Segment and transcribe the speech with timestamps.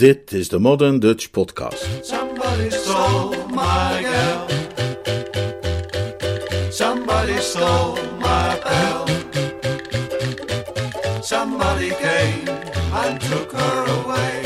[0.00, 1.86] Dit is de Modern Dutch Podcast.
[2.02, 4.46] Somebody stole my girl.
[6.70, 9.04] Somebody stole my bell.
[11.22, 12.48] Somebody came
[12.92, 14.42] and took her away.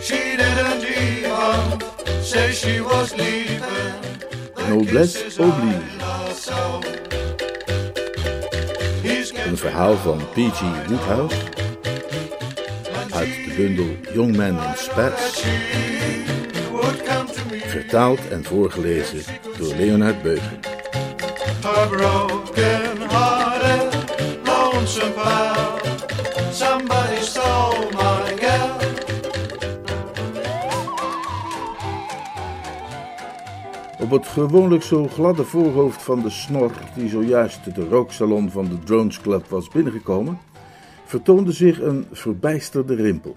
[0.00, 1.80] She didn't even
[2.22, 3.94] say she was leaving.
[4.54, 5.96] The Noblesse oblige.
[5.98, 6.80] love so.
[9.02, 10.60] He's Een verhaal van P.G.
[10.88, 11.34] Woodhouse
[13.56, 15.44] bundel Young Men in Spats,
[17.66, 19.20] vertaald en voorgelezen
[19.58, 20.40] door Leonard girl.
[33.98, 38.78] Op het gewoonlijk zo gladde voorhoofd van de snor, die zojuist de rooksalon van de
[38.78, 40.38] Drones Club was binnengekomen,
[41.06, 43.36] vertoonde zich een verbijsterde rimpel.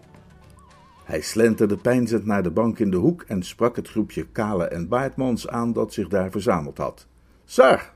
[1.03, 4.87] Hij slenterde peinzend naar de bank in de hoek en sprak het groepje kale en
[4.87, 7.07] baardmans aan dat zich daar verzameld had.
[7.45, 7.91] Sir,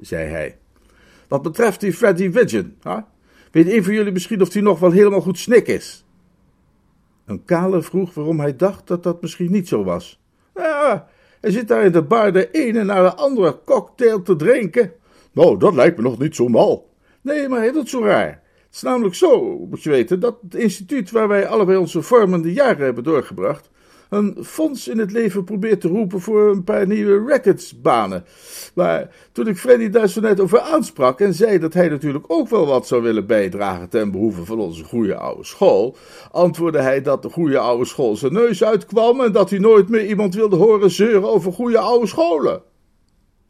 [0.00, 0.58] zei hij,
[1.28, 2.98] wat betreft die Freddy Widgeon, hè?
[3.50, 6.04] weet een van jullie misschien of hij nog wel helemaal goed snik is?
[7.24, 10.20] Een kale vroeg waarom hij dacht dat dat misschien niet zo was.
[10.54, 11.08] Ja,
[11.40, 14.92] hij zit daar in de bar de ene na de andere cocktail te drinken.
[15.32, 16.90] Nou, dat lijkt me nog niet zo mal.
[17.20, 18.42] Nee, maar hij doet zo raar.
[18.68, 22.52] Het is namelijk zo, moet je weten, dat het instituut waar wij allebei onze vormende
[22.52, 23.70] jaren hebben doorgebracht,
[24.08, 28.24] een fonds in het leven probeert te roepen voor een paar nieuwe recordsbanen.
[28.74, 32.48] Maar toen ik Freddy daar zo net over aansprak en zei dat hij natuurlijk ook
[32.48, 35.96] wel wat zou willen bijdragen ten behoeve van onze goede oude school,
[36.30, 40.06] antwoordde hij dat de goede oude school zijn neus uitkwam en dat hij nooit meer
[40.06, 42.62] iemand wilde horen zeuren over goede oude scholen.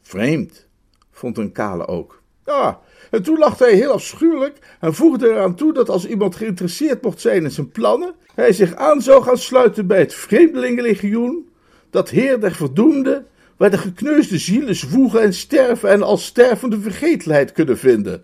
[0.01, 0.67] Vreemd,
[1.11, 2.21] vond een kale ook.
[2.45, 7.01] Ja, en toen lachte hij heel afschuwelijk en voegde eraan toe dat als iemand geïnteresseerd
[7.01, 11.49] mocht zijn in zijn plannen, hij zich aan zou gaan sluiten bij het Vreemdelingenlegioen,
[11.89, 13.25] dat heer der verdoemden,
[13.57, 18.23] waar de gekneusde zielen zwoegen en sterven en als stervende vergetelheid kunnen vinden.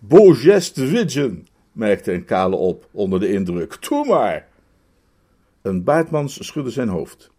[0.00, 3.88] Beau geste Widgeon, merkte een kale op onder de indruk.
[3.88, 4.46] Doe maar.
[5.62, 7.30] Een baardmans schudde zijn hoofd.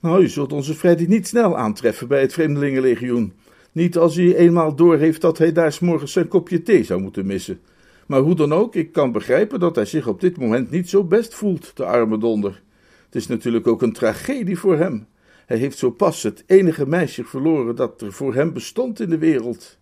[0.00, 3.32] Nou, je zult onze Freddy niet snel aantreffen bij het Vreemdelingenlegioen.
[3.72, 7.26] Niet als hij eenmaal doorheeft dat hij daar 's morgens zijn kopje thee zou moeten
[7.26, 7.60] missen.
[8.06, 11.04] Maar hoe dan ook, ik kan begrijpen dat hij zich op dit moment niet zo
[11.04, 12.62] best voelt, de arme donder.
[13.04, 15.06] Het is natuurlijk ook een tragedie voor hem.
[15.46, 19.18] Hij heeft zo pas het enige meisje verloren dat er voor hem bestond in de
[19.18, 19.78] wereld.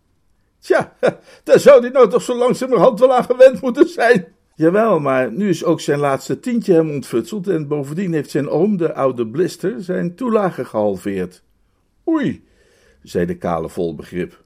[0.59, 0.97] Tja,
[1.45, 4.27] daar zou hij nou toch zo langzamerhand wel aan gewend moeten zijn.
[4.55, 8.77] Jawel, maar nu is ook zijn laatste tientje hem ontfutseld en bovendien heeft zijn oom,
[8.77, 11.43] de oude Blister, zijn toelage gehalveerd.
[12.09, 12.45] Oei,
[13.09, 14.43] zei de kale vol begrip.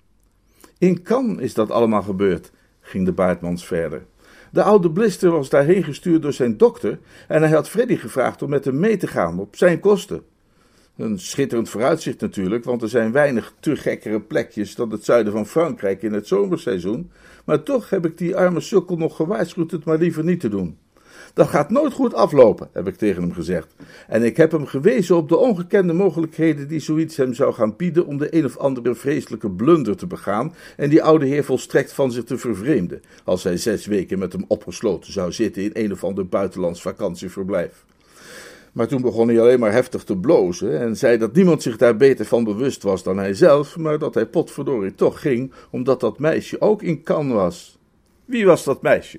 [0.79, 4.03] In Cannes is dat allemaal gebeurd, ging de baardmans verder.
[4.53, 8.51] De oude Blister was daarheen gestuurd door zijn dokter en hij had Freddy gevraagd om
[8.51, 10.23] met hem mee te gaan op zijn kosten.
[10.97, 15.47] Een schitterend vooruitzicht natuurlijk, want er zijn weinig te gekkere plekjes dan het zuiden van
[15.47, 17.11] Frankrijk in het zomerseizoen.
[17.45, 20.79] Maar toch heb ik die arme sukkel nog gewaarschuwd het maar liever niet te doen.
[21.35, 23.75] Dat gaat nooit goed aflopen, heb ik tegen hem gezegd.
[24.09, 28.07] En ik heb hem gewezen op de ongekende mogelijkheden die zoiets hem zou gaan bieden
[28.07, 32.13] om de een of andere vreselijke blunder te begaan en die oude heer volstrekt van
[32.13, 36.05] zich te vervreemden, als hij zes weken met hem opgesloten zou zitten in een of
[36.05, 37.85] ander buitenlands vakantieverblijf.
[38.73, 41.97] Maar toen begon hij alleen maar heftig te blozen en zei dat niemand zich daar
[41.97, 46.19] beter van bewust was dan hij zelf, maar dat hij potverdorie toch ging, omdat dat
[46.19, 47.79] meisje ook in Cannes was.
[48.25, 49.19] Wie was dat meisje?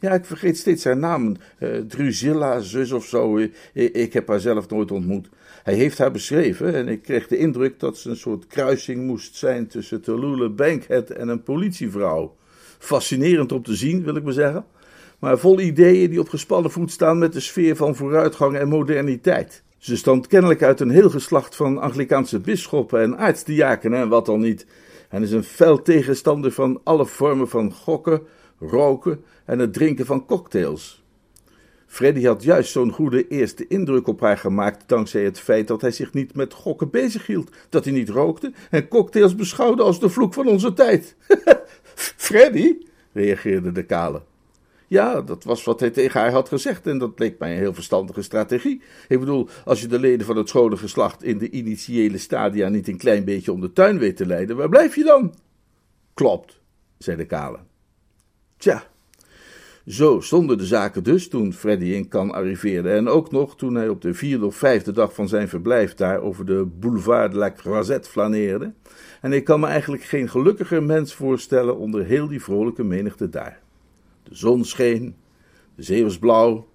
[0.00, 1.36] Ja, ik vergeet steeds haar naam.
[1.58, 3.38] eh Drusilla, zus of zo.
[3.72, 5.28] Ik, heb haar zelf nooit ontmoet.
[5.62, 9.36] Hij heeft haar beschreven en ik kreeg de indruk dat ze een soort kruising moest
[9.36, 12.36] zijn tussen Tallulah Bankhead en een politievrouw.
[12.78, 14.64] Fascinerend om te zien, wil ik maar zeggen.
[15.18, 19.62] Maar vol ideeën die op gespannen voet staan met de sfeer van vooruitgang en moderniteit.
[19.78, 24.40] Ze stond kennelijk uit een heel geslacht van Anglikaanse bisschoppen en aartsdiakenen en wat dan
[24.40, 24.66] niet.
[25.08, 28.22] En is een fel tegenstander van alle vormen van gokken,
[28.60, 31.02] roken en het drinken van cocktails.
[31.86, 35.90] Freddy had juist zo'n goede eerste indruk op haar gemaakt dankzij het feit dat hij
[35.90, 40.34] zich niet met gokken bezighield, dat hij niet rookte en cocktails beschouwde als de vloek
[40.34, 41.16] van onze tijd.
[41.94, 42.76] Freddy,
[43.12, 44.22] reageerde de kale.
[44.86, 47.74] Ja, dat was wat hij tegen haar had gezegd en dat leek mij een heel
[47.74, 48.82] verstandige strategie.
[49.08, 52.96] Ik bedoel, als je de leden van het scholengeslacht in de initiële stadia niet een
[52.96, 55.34] klein beetje om de tuin weet te leiden, waar blijf je dan?
[56.14, 56.60] Klopt,
[56.98, 57.67] zei de kale.
[58.58, 58.82] Tja,
[59.86, 63.88] zo stonden de zaken dus toen Freddy in Cannes arriveerde en ook nog toen hij
[63.88, 67.52] op de vierde of vijfde dag van zijn verblijf daar over de boulevard de la
[67.52, 68.72] Croisette flaneerde.
[69.20, 73.60] En ik kan me eigenlijk geen gelukkiger mens voorstellen onder heel die vrolijke menigte daar.
[74.22, 75.16] De zon scheen,
[75.74, 76.68] de zee was blauw,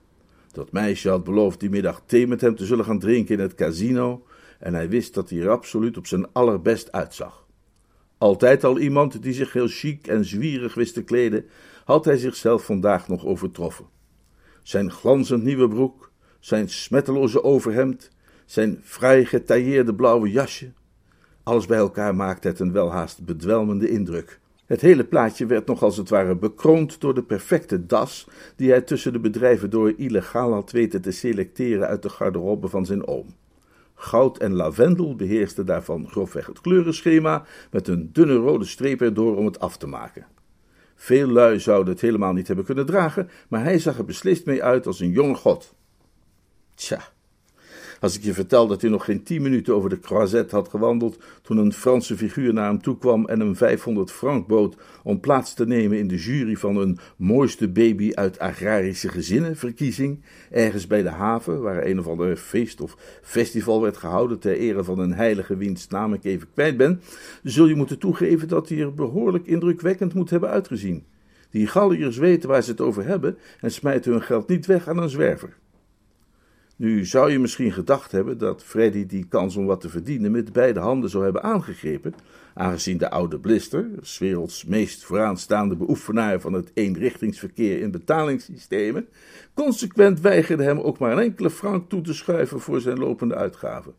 [0.51, 3.55] Dat meisje had beloofd die middag thee met hem te zullen gaan drinken in het
[3.55, 4.25] casino
[4.59, 7.43] en hij wist dat hij er absoluut op zijn allerbest uitzag.
[8.23, 11.45] Altijd al iemand die zich heel chic en zwierig wist te kleden,
[11.83, 13.85] had hij zichzelf vandaag nog overtroffen.
[14.61, 18.09] Zijn glanzend nieuwe broek, zijn smetteloze overhemd,
[18.45, 20.71] zijn vrij getailleerde blauwe jasje.
[21.43, 24.39] Alles bij elkaar maakte het een welhaast bedwelmende indruk.
[24.65, 28.81] Het hele plaatje werd nog als het ware bekroond door de perfecte das die hij
[28.81, 33.25] tussen de bedrijven door illegaal had weten te selecteren uit de garderobe van zijn oom.
[33.95, 39.45] Goud en lavendel beheerste daarvan grofweg het kleurenschema, met een dunne rode streep erdoor om
[39.45, 40.25] het af te maken.
[41.03, 44.63] Veel lui zouden het helemaal niet hebben kunnen dragen, maar hij zag er beslist mee
[44.63, 45.75] uit als een jonge god.
[46.75, 47.12] Tja,
[48.03, 51.17] als ik je vertel dat hij nog geen tien minuten over de croisette had gewandeld
[51.41, 55.53] toen een Franse figuur naar hem toe kwam en hem 500 frank bood om plaats
[55.53, 60.21] te nemen in de jury van een mooiste baby uit agrarische gezinnen verkiezing,
[60.51, 64.83] ergens bij de haven, waar een of ander feest of festival werd gehouden ter ere
[64.83, 67.01] van een heilige wiens naam ik even kwijt ben,
[67.43, 71.03] zul je moeten toegeven dat hij er behoorlijk indrukwekkend moet hebben uitgezien.
[71.49, 74.97] Die Galliërs weten waar ze het over hebben en smijten hun geld niet weg aan
[74.97, 75.61] een zwerver.
[76.75, 80.53] Nu zou je misschien gedacht hebben dat Freddy die kans om wat te verdienen met
[80.53, 82.13] beide handen zou hebben aangegrepen,
[82.53, 89.07] aangezien de oude Blister, 's werelds meest vooraanstaande beoefenaar van het eenrichtingsverkeer in betalingssystemen,
[89.53, 93.93] consequent weigerde hem ook maar een enkele frank toe te schuiven voor zijn lopende uitgaven.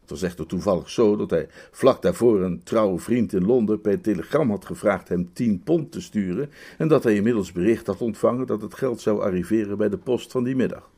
[0.00, 4.00] Het was echter toevallig zo dat hij vlak daarvoor een trouwe vriend in Londen per
[4.00, 8.46] telegram had gevraagd hem 10 pond te sturen en dat hij inmiddels bericht had ontvangen
[8.46, 10.90] dat het geld zou arriveren bij de post van die middag.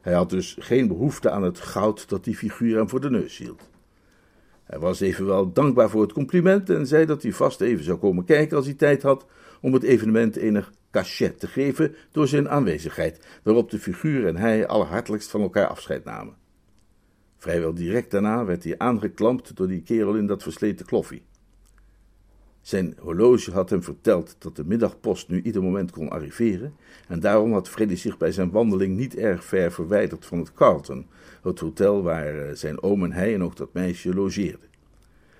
[0.00, 3.38] Hij had dus geen behoefte aan het goud dat die figuur hem voor de neus
[3.38, 3.70] hield.
[4.64, 8.24] Hij was evenwel dankbaar voor het compliment en zei dat hij vast even zou komen
[8.24, 9.26] kijken als hij tijd had
[9.60, 14.66] om het evenement enig cachet te geven door zijn aanwezigheid, waarop de figuur en hij
[14.66, 16.36] allerhartelijkst van elkaar afscheid namen.
[17.36, 21.22] Vrijwel direct daarna werd hij aangeklampt door die kerel in dat versleten kloffie.
[22.68, 26.74] Zijn horloge had hem verteld dat de middagpost nu ieder moment kon arriveren,
[27.06, 31.06] en daarom had Freddy zich bij zijn wandeling niet erg ver verwijderd van het Carlton,
[31.42, 34.68] het hotel waar eh, zijn oom en hij en ook dat meisje logeerden.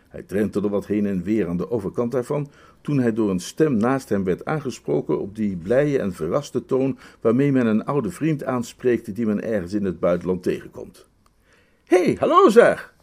[0.08, 3.76] Hij drentelde wat heen en weer aan de overkant daarvan, toen hij door een stem
[3.76, 8.44] naast hem werd aangesproken op die blije en verraste toon waarmee men een oude vriend
[8.44, 11.08] aanspreekt die men ergens in het buitenland tegenkomt.
[11.84, 12.94] Hé, hey, hallo zeg!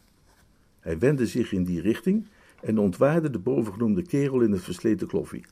[0.80, 2.28] Hij wendde zich in die richting
[2.66, 5.46] en ontwaarde de bovengenoemde kerel in het versleten kloffie.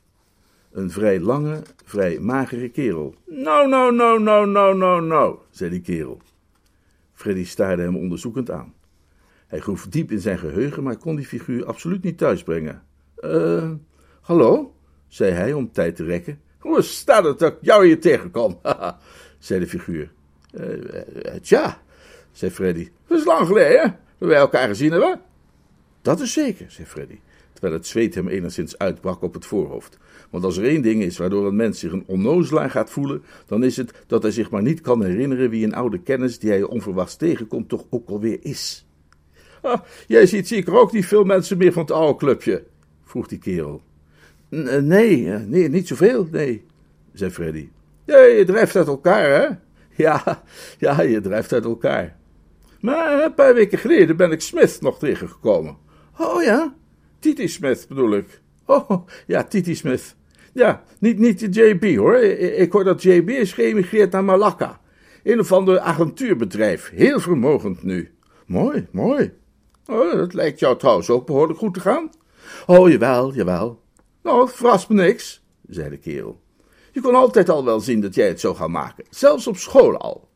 [0.72, 3.14] Een vrij lange, vrij magere kerel.
[3.26, 6.20] Nou, nou, nou, nou, nou, nou, nou, zei die kerel.
[7.12, 8.74] Freddy staarde hem onderzoekend aan.
[9.46, 12.82] Hij groef diep in zijn geheugen, maar kon die figuur absoluut niet thuisbrengen.
[13.16, 13.70] Eh,
[14.20, 14.74] hallo,
[15.08, 16.40] zei hij om tijd te rekken.
[16.58, 18.60] Hoe staat het dat ik jou hier tegenkom?
[19.38, 20.12] zei de figuur.
[20.54, 21.82] Uh, tja,
[22.32, 22.88] zei Freddy.
[23.06, 25.20] Dat is lang geleden, dat wij elkaar gezien hebben.
[26.04, 27.18] Dat is zeker, zei Freddy,
[27.52, 29.98] terwijl het zweet hem enigszins uitbrak op het voorhoofd.
[30.30, 33.64] Want als er één ding is waardoor een mens zich een onnozelaar gaat voelen, dan
[33.64, 36.62] is het dat hij zich maar niet kan herinneren wie een oude kennis die hij
[36.62, 38.86] onverwachts tegenkomt toch ook alweer is.
[39.62, 42.64] Ah, jij ziet zeker ook niet veel mensen meer van het oude clubje,
[43.04, 43.82] vroeg die kerel.
[44.48, 46.64] Nee, nee, niet zoveel, nee,
[47.12, 47.68] zei Freddy.
[48.04, 49.48] Ja, je drijft uit elkaar, hè?
[50.04, 50.42] Ja,
[50.78, 52.16] ja, je drijft uit elkaar.
[52.80, 55.83] Maar een paar weken geleden ben ik Smith nog tegengekomen.
[56.18, 56.74] Oh ja?
[57.18, 58.40] Titi Smith bedoel ik.
[58.66, 60.16] Oh, ja, Titi Smith.
[60.52, 62.16] Ja, niet, niet JB hoor.
[62.16, 64.80] Ik, hoor dat JB is geëmigreerd naar Malakka.
[65.22, 66.90] Een of ander agentuurbedrijf.
[66.90, 68.14] Heel vermogend nu.
[68.46, 69.32] Mooi, mooi.
[69.86, 72.10] Oh, dat lijkt jou trouwens ook behoorlijk goed te gaan.
[72.66, 73.82] Oh, jawel, jawel.
[74.22, 76.40] Nou, het verrast me niks, zei de kerel.
[76.92, 79.04] Je kon altijd al wel zien dat jij het zou gaan maken.
[79.10, 80.28] Zelfs op school al.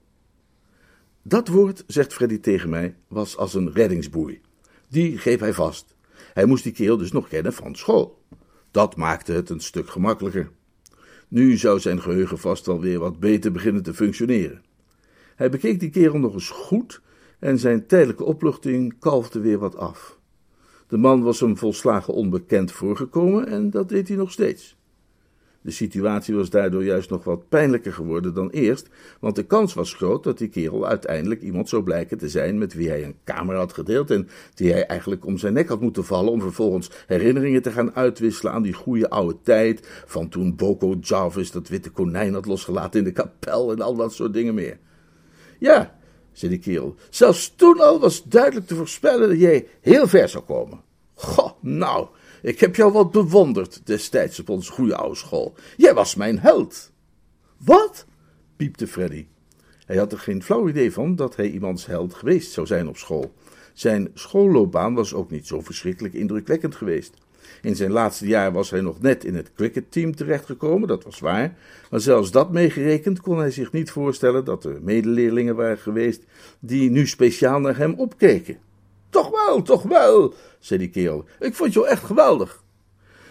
[1.23, 4.41] Dat woord, zegt Freddy tegen mij, was als een reddingsboei.
[4.89, 5.95] Die greep hij vast.
[6.35, 8.23] Hij moest die kerel dus nog kennen van school.
[8.71, 10.51] Dat maakte het een stuk gemakkelijker.
[11.29, 14.63] Nu zou zijn geheugen vast wel weer wat beter beginnen te functioneren.
[15.37, 17.01] Hij bekeek die kerel nog eens goed
[17.39, 20.19] en zijn tijdelijke opluchting kalfde weer wat af.
[20.87, 24.78] De man was hem volslagen onbekend voorgekomen en dat deed hij nog steeds.
[25.61, 28.89] De situatie was daardoor juist nog wat pijnlijker geworden dan eerst,
[29.21, 32.75] want de kans was groot dat die kerel uiteindelijk iemand zou blijken te zijn met
[32.75, 36.05] wie hij een kamer had gedeeld en die hij eigenlijk om zijn nek had moeten
[36.05, 40.97] vallen om vervolgens herinneringen te gaan uitwisselen aan die goede oude tijd, van toen Boko
[41.01, 44.79] Jarvis dat witte konijn had losgelaten in de kapel en al dat soort dingen meer.
[45.59, 45.99] Ja,
[46.33, 50.45] zei die kerel, zelfs toen al was duidelijk te voorspellen dat jij heel ver zou
[50.45, 50.81] komen.
[51.15, 52.09] Goh, nou,
[52.43, 55.55] ik heb jou wat bewonderd destijds op onze goede oude school.
[55.77, 56.93] Jij was mijn held.
[57.57, 58.07] Wat?
[58.57, 59.27] piepte Freddy.
[59.87, 62.97] Hij had er geen flauw idee van dat hij iemands held geweest zou zijn op
[62.97, 63.35] school.
[63.73, 67.15] Zijn schoolloopbaan was ook niet zo verschrikkelijk indrukwekkend geweest.
[67.63, 71.57] In zijn laatste jaar was hij nog net in het cricketteam terechtgekomen, dat was waar.
[71.91, 76.23] Maar zelfs dat meegerekend kon hij zich niet voorstellen dat er medeleerlingen waren geweest
[76.59, 78.59] die nu speciaal naar hem opkeken.
[79.11, 81.25] Toch wel, toch wel, zei die kerel.
[81.41, 82.63] Ik vond jou echt geweldig.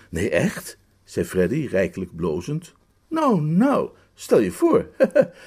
[0.10, 0.77] Nee, echt?
[1.03, 2.74] zei Freddy, rijkelijk blozend.
[3.07, 4.89] Nou, nou, stel je voor.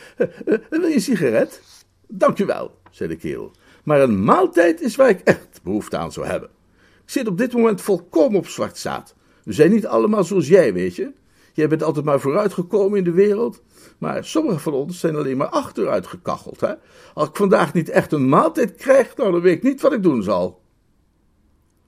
[0.70, 1.62] Wil je een sigaret?
[2.08, 3.52] Dank je wel, zei de kerel.
[3.84, 6.49] Maar een maaltijd is waar ik echt behoefte aan zou hebben.
[7.02, 9.14] Ik zit op dit moment volkomen op zwart zaad.
[9.44, 11.12] We zijn niet allemaal zoals jij, weet je.
[11.52, 13.62] Jij bent altijd maar vooruitgekomen in de wereld.
[14.00, 16.61] Maar sommigen van ons zijn alleen maar achteruit gekacheld.
[16.61, 16.73] Hè?
[17.14, 20.02] Als ik vandaag niet echt een maaltijd krijg, nou, dan weet ik niet wat ik
[20.02, 20.61] doen zal.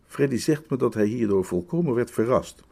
[0.07, 2.63] Freddy zegt me dat hij hierdoor volkomen werd verrast.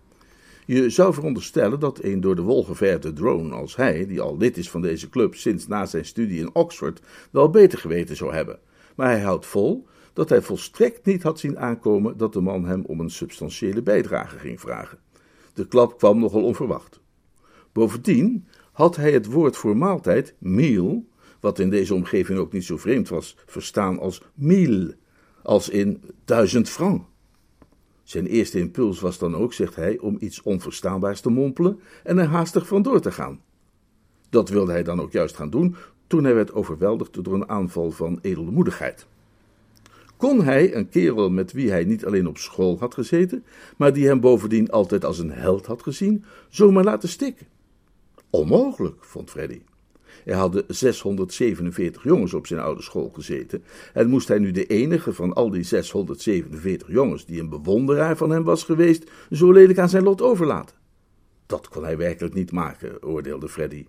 [0.66, 4.56] Je zou veronderstellen dat een door de wol geverfde drone als hij, die al lid
[4.56, 8.58] is van deze club sinds na zijn studie in Oxford, wel beter geweten zou hebben.
[8.96, 12.84] Maar hij houdt vol dat hij volstrekt niet had zien aankomen dat de man hem
[12.84, 14.98] om een substantiële bijdrage ging vragen.
[15.54, 17.00] De klap kwam nogal onverwacht.
[17.72, 21.04] Bovendien had hij het woord voor maaltijd, meal,
[21.40, 24.96] wat in deze omgeving ook niet zo vreemd was, verstaan als mille,
[25.42, 27.04] als in duizend franc.
[28.02, 32.26] Zijn eerste impuls was dan ook, zegt hij, om iets onverstaanbaars te mompelen en er
[32.26, 33.40] haastig vandoor te gaan.
[34.28, 37.90] Dat wilde hij dan ook juist gaan doen toen hij werd overweldigd door een aanval
[37.90, 39.06] van edelmoedigheid.
[40.16, 43.44] Kon hij een kerel met wie hij niet alleen op school had gezeten,
[43.76, 47.46] maar die hem bovendien altijd als een held had gezien, zomaar laten stikken?
[48.30, 49.60] Onmogelijk, vond Freddy.
[50.24, 53.64] Er hadden 647 jongens op zijn oude school gezeten.
[53.92, 58.30] En moest hij nu de enige van al die 647 jongens die een bewonderaar van
[58.30, 60.76] hem was geweest, zo lelijk aan zijn lot overlaten?
[61.46, 63.86] Dat kon hij werkelijk niet maken, oordeelde Freddy.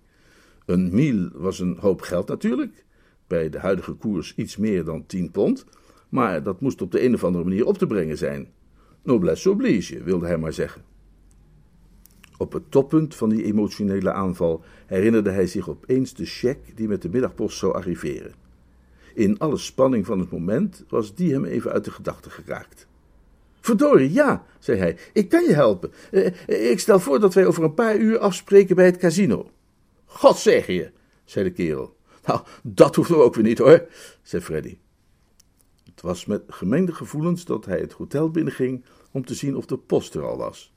[0.65, 2.85] Een mil was een hoop geld natuurlijk,
[3.27, 5.65] bij de huidige koers iets meer dan 10 pond,
[6.09, 8.49] maar dat moest op de een of andere manier op te brengen zijn.
[9.03, 10.90] Noblesse oblige, wilde hij maar zeggen.
[12.41, 17.01] Op het toppunt van die emotionele aanval herinnerde hij zich opeens de cheque die met
[17.01, 18.33] de middagpost zou arriveren.
[19.13, 22.87] In alle spanning van het moment was die hem even uit de gedachten geraakt.
[23.59, 25.91] Verdorie, ja, zei hij, ik kan je helpen.
[26.11, 29.51] Eh, ik stel voor dat wij over een paar uur afspreken bij het casino.
[30.05, 30.91] God zeg je,
[31.23, 31.95] zei de kerel.
[32.25, 33.87] Nou, dat hoeft ook weer niet hoor,
[34.21, 34.77] zei Freddy.
[35.85, 39.77] Het was met gemengde gevoelens dat hij het hotel binnenging om te zien of de
[39.77, 40.73] post er al was.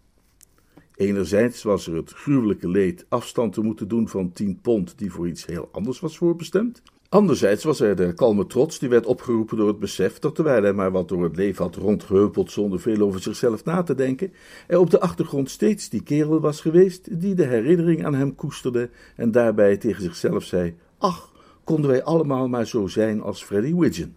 [0.96, 5.28] Enerzijds was er het gruwelijke leed afstand te moeten doen van tien pond die voor
[5.28, 6.82] iets heel anders was voorbestemd.
[7.08, 10.72] Anderzijds was er de kalme trots die werd opgeroepen door het besef dat terwijl hij
[10.72, 14.32] maar wat door het leven had rondgehuppeld zonder veel over zichzelf na te denken,
[14.66, 18.90] er op de achtergrond steeds die kerel was geweest die de herinnering aan hem koesterde
[19.16, 21.32] en daarbij tegen zichzelf zei: Ach,
[21.64, 24.14] konden wij allemaal maar zo zijn als Freddy Widgeon.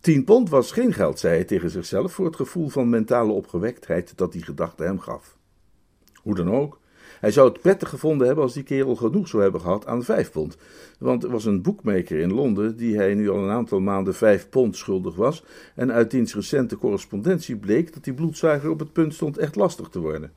[0.00, 4.12] Tien pond was geen geld, zei hij tegen zichzelf, voor het gevoel van mentale opgewektheid
[4.16, 5.35] dat die gedachte hem gaf.
[6.26, 6.78] Hoe dan ook,
[7.20, 10.30] hij zou het prettig gevonden hebben als die kerel genoeg zou hebben gehad aan vijf
[10.30, 10.56] pond.
[10.98, 14.48] Want er was een boekmaker in Londen die hij nu al een aantal maanden vijf
[14.48, 15.44] pond schuldig was.
[15.74, 19.88] En uit diens recente correspondentie bleek dat die bloedzuiger op het punt stond echt lastig
[19.88, 20.32] te worden.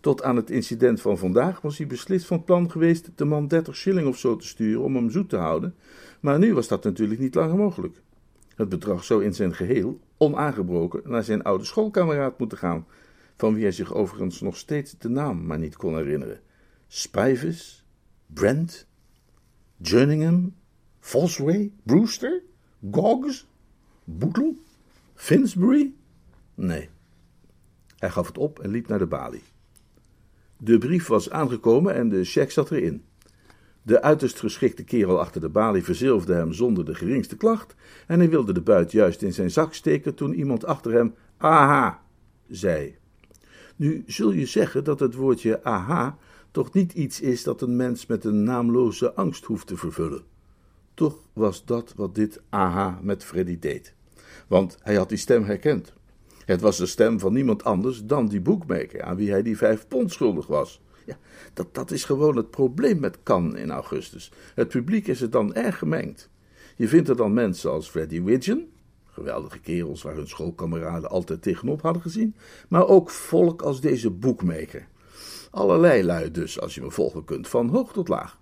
[0.00, 3.76] Tot aan het incident van vandaag was hij beslist van plan geweest de man 30
[3.76, 5.74] shilling of zo te sturen om hem zoet te houden.
[6.20, 8.00] Maar nu was dat natuurlijk niet langer mogelijk.
[8.54, 12.86] Het bedrag zou in zijn geheel, onaangebroken, naar zijn oude schoolkameraad moeten gaan
[13.40, 16.40] van wie hij zich overigens nog steeds de naam maar niet kon herinneren.
[16.86, 17.84] Spivus,
[18.26, 18.86] Brent,
[19.76, 20.54] Jerningham,
[20.98, 22.42] Fosway, Brewster,
[22.90, 23.46] Goggs,
[24.04, 24.54] Bootle,
[25.14, 25.92] Finsbury?
[26.54, 26.88] Nee.
[27.98, 29.42] Hij gaf het op en liep naar de balie.
[30.56, 33.04] De brief was aangekomen en de cheque zat erin.
[33.82, 37.74] De uiterst geschikte kerel achter de balie verzilfde hem zonder de geringste klacht
[38.06, 42.02] en hij wilde de buit juist in zijn zak steken toen iemand achter hem aha
[42.48, 42.99] zei.
[43.80, 46.18] Nu zul je zeggen dat het woordje aha
[46.50, 50.22] toch niet iets is dat een mens met een naamloze angst hoeft te vervullen.
[50.94, 53.94] Toch was dat wat dit aha met Freddy deed.
[54.48, 55.92] Want hij had die stem herkend.
[56.44, 59.88] Het was de stem van niemand anders dan die boekmaker aan wie hij die vijf
[59.88, 60.80] pond schuldig was.
[61.06, 61.18] Ja,
[61.52, 64.32] dat, dat is gewoon het probleem met Cannes in augustus.
[64.54, 66.30] Het publiek is er dan erg gemengd.
[66.76, 68.69] Je vindt er dan mensen als Freddy Widgeon,
[69.20, 72.34] geweldige kerels waar hun schoolkameraden altijd tegenop hadden gezien,
[72.68, 74.86] maar ook volk als deze boekmaker.
[75.50, 78.38] Allerlei lui dus, als je me volgen kunt, van hoog tot laag.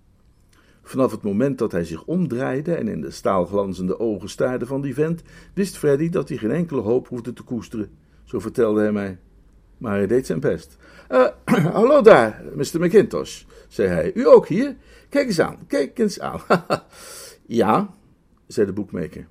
[0.81, 4.93] Vanaf het moment dat hij zich omdraaide en in de staalglanzende ogen staarde van die
[4.93, 5.21] vent,
[5.53, 7.89] wist Freddy dat hij geen enkele hoop hoefde te koesteren.
[8.23, 9.17] Zo vertelde hij mij.
[9.77, 10.77] Maar hij deed zijn best.
[11.09, 11.27] Uh,
[11.73, 12.79] hallo daar, Mr.
[12.79, 14.11] McIntosh, zei hij.
[14.13, 14.75] U ook hier?
[15.09, 16.41] Kijk eens aan, kijk eens aan.
[17.45, 17.93] Ja,
[18.47, 19.27] zei de boekmaker.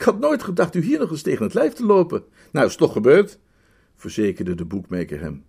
[0.00, 2.22] Ik had nooit gedacht u hier nog eens tegen het lijf te lopen.
[2.52, 3.38] Nou, is toch gebeurd,
[3.94, 5.44] verzekerde de boekmaker hem.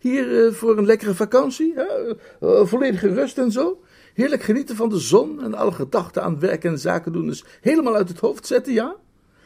[0.00, 1.74] Hier eh, voor een lekkere vakantie?
[1.74, 3.82] Eh, volledige rust en zo.
[4.14, 7.94] Heerlijk genieten van de zon en alle gedachten aan werk en zaken doen dus helemaal
[7.94, 8.96] uit het hoofd zetten, ja?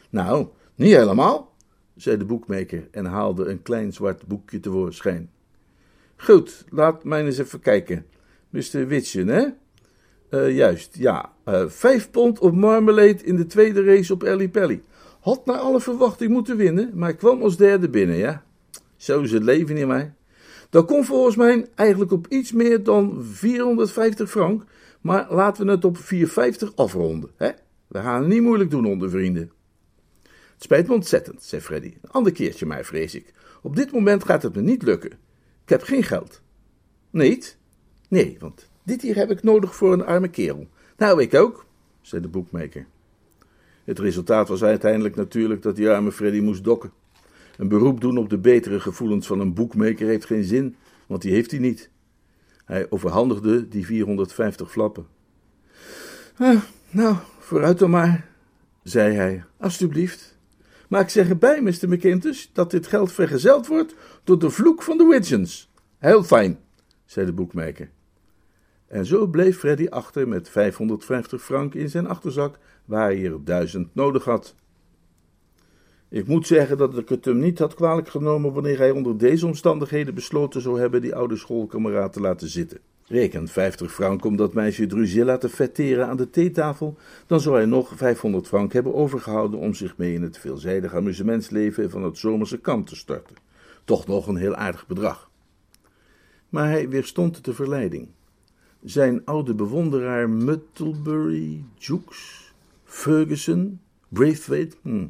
[0.09, 1.55] Nou, niet helemaal,
[1.95, 5.29] zei de boekmaker en haalde een klein zwart boekje tevoorschijn.
[6.17, 8.05] Goed, laat mij eens even kijken.
[8.49, 8.87] Mr.
[8.87, 9.47] Witchen, hè?
[10.31, 11.33] Eh, juist, ja.
[11.43, 14.81] Eh, vijf pond op marmalade in de tweede race op Ellie Pelly.
[15.19, 18.43] Had naar alle verwachting moeten winnen, maar kwam als derde binnen, ja.
[18.95, 20.13] Zo is het leven in mij.
[20.69, 24.63] Dat komt volgens mij eigenlijk op iets meer dan 450 frank,
[25.01, 27.49] maar laten we het op 450 afronden, hè?
[27.87, 29.51] We gaan het niet moeilijk doen onder vrienden.
[30.23, 31.93] Het spijt me ontzettend, zei Freddy.
[32.01, 33.33] Een ander keertje maar, vrees ik.
[33.61, 35.11] Op dit moment gaat het me niet lukken.
[35.63, 36.41] Ik heb geen geld.
[37.09, 37.57] Niet?
[38.07, 40.67] Nee, want dit hier heb ik nodig voor een arme kerel.
[40.97, 41.65] Nou, ik ook,
[42.01, 42.85] zei de boekmaker.
[43.83, 46.91] Het resultaat was uiteindelijk natuurlijk dat die arme Freddy moest dokken.
[47.57, 50.75] Een beroep doen op de betere gevoelens van een boekmaker heeft geen zin,
[51.07, 51.89] want die heeft hij niet.
[52.65, 55.05] Hij overhandigde die 450 flappen.
[56.37, 58.27] Ah, nou, vooruit dan maar,
[58.83, 60.37] zei hij, alstublieft.
[60.87, 61.89] Maar ik zeg erbij, Mr.
[61.89, 65.71] McIntosh, dat dit geld vergezeld wordt door de vloek van de Widgeons.
[65.97, 66.59] Heel fijn,
[67.05, 67.89] zei de boekmaker.
[68.91, 73.95] En zo bleef Freddy achter met 550 frank in zijn achterzak, waar hij er duizend
[73.95, 74.55] nodig had.
[76.09, 79.45] Ik moet zeggen dat ik het hem niet had kwalijk genomen wanneer hij onder deze
[79.45, 82.79] omstandigheden besloten zou hebben die oude schoolkameraad te laten zitten.
[83.05, 87.65] Reken 50 frank om dat meisje Drusilla te fetteren aan de theetafel, dan zou hij
[87.65, 92.57] nog 500 frank hebben overgehouden om zich mee in het veelzijdig amusementsleven van het zomerse
[92.57, 93.35] kamp te storten.
[93.83, 95.29] Toch nog een heel aardig bedrag.
[96.49, 98.07] Maar hij weerstond de verleiding.
[98.83, 105.07] Zijn oude bewonderaar Muttlebury, Jukes, Ferguson, Braithwaite hm,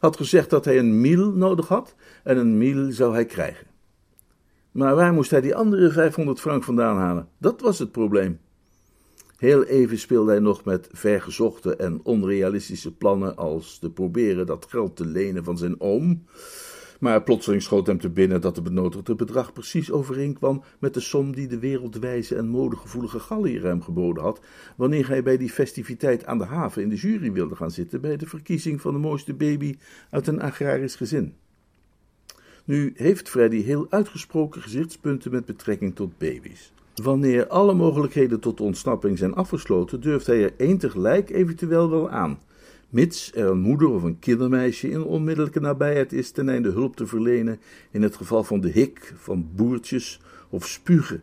[0.00, 3.66] had gezegd dat hij een mil nodig had en een mil zou hij krijgen.
[4.70, 7.28] Maar waar moest hij die andere 500 frank vandaan halen?
[7.38, 8.38] Dat was het probleem.
[9.36, 14.96] Heel even speelde hij nog met vergezochte en onrealistische plannen als te proberen dat geld
[14.96, 16.24] te lenen van zijn oom.
[17.04, 21.34] Maar plotseling schoot hem te binnen dat de benodigde bedrag precies overeenkwam met de som
[21.34, 24.40] die de wereldwijze en modegevoelige Gallier hem geboden had,
[24.76, 28.16] wanneer hij bij die festiviteit aan de haven in de jury wilde gaan zitten bij
[28.16, 29.76] de verkiezing van de mooiste baby
[30.10, 31.34] uit een agrarisch gezin.
[32.64, 36.72] Nu heeft Freddy heel uitgesproken gezichtspunten met betrekking tot baby's.
[36.94, 42.38] Wanneer alle mogelijkheden tot ontsnapping zijn afgesloten, durft hij er één tegelijk eventueel wel aan,
[42.94, 47.06] mits er een moeder of een kindermeisje in onmiddellijke nabijheid is ten einde hulp te
[47.06, 51.22] verlenen in het geval van de hik, van boertjes of spugen.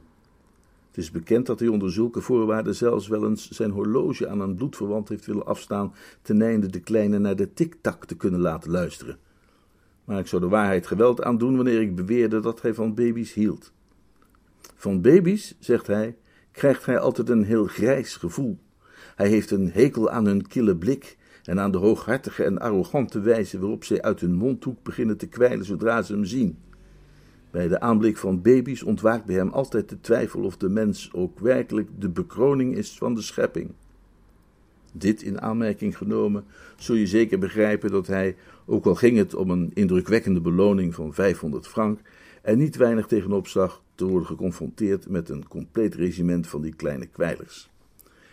[0.87, 4.55] Het is bekend dat hij onder zulke voorwaarden zelfs wel eens zijn horloge aan een
[4.55, 9.17] bloedverwant heeft willen afstaan ten einde de kleine naar de tik-tak te kunnen laten luisteren
[10.11, 13.71] maar ik zou de waarheid geweld aandoen wanneer ik beweerde dat hij van baby's hield.
[14.75, 16.15] Van baby's, zegt hij,
[16.51, 18.59] krijgt hij altijd een heel grijs gevoel.
[19.15, 21.17] Hij heeft een hekel aan hun kille blik
[21.51, 25.65] en aan de hooghartige en arrogante wijze waarop zij uit hun mondhoek beginnen te kwijlen
[25.65, 26.57] zodra ze hem zien.
[27.49, 31.39] Bij de aanblik van baby's ontwaakt bij hem altijd de twijfel of de mens ook
[31.39, 33.71] werkelijk de bekroning is van de schepping.
[34.93, 36.43] Dit in aanmerking genomen,
[36.77, 38.35] zul je zeker begrijpen dat hij,
[38.65, 41.99] ook al ging het om een indrukwekkende beloning van 500 frank,
[42.41, 47.05] er niet weinig tegenop zag te worden geconfronteerd met een compleet regiment van die kleine
[47.05, 47.69] kwijlers.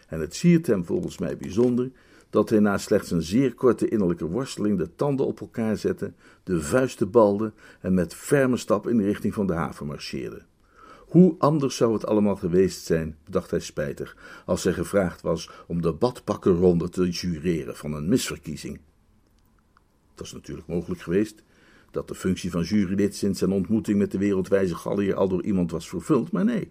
[0.09, 1.91] En het siert hem volgens mij bijzonder
[2.31, 6.13] dat hij na slechts een zeer korte innerlijke worsteling de tanden op elkaar zette,
[6.43, 10.43] de vuisten balde en met ferme stap in de richting van de haven marcheerde.
[11.09, 15.83] Hoe anders zou het allemaal geweest zijn, dacht hij spijtig, als hij gevraagd was om
[15.83, 18.81] de badpakkenronde te jureren van een misverkiezing.
[20.11, 21.43] Het was natuurlijk mogelijk geweest
[21.91, 25.71] dat de functie van jurylid sinds zijn ontmoeting met de wereldwijze Gallier al door iemand
[25.71, 26.69] was vervuld, maar nee.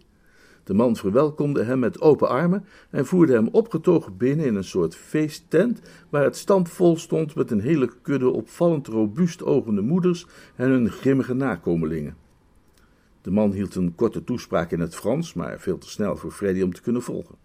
[0.68, 4.96] De man verwelkomde hem met open armen en voerde hem opgetogen binnen in een soort
[4.96, 10.90] feesttent, waar het stampvol stond met een hele kudde opvallend robuust ogende moeders en hun
[10.90, 12.16] grimmige nakomelingen.
[13.22, 16.62] De man hield een korte toespraak in het Frans, maar veel te snel voor Freddy
[16.62, 17.36] om te kunnen volgen.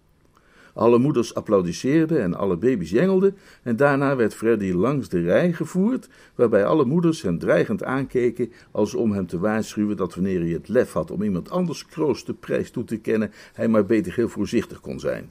[0.74, 6.08] Alle moeders applaudisseerden en alle baby's jengelden, en daarna werd Freddy langs de rij gevoerd,
[6.34, 10.68] waarbij alle moeders hem dreigend aankeken, als om hem te waarschuwen dat wanneer hij het
[10.68, 14.28] lef had om iemand anders kroost de prijs toe te kennen, hij maar beter heel
[14.28, 15.30] voorzichtig kon zijn.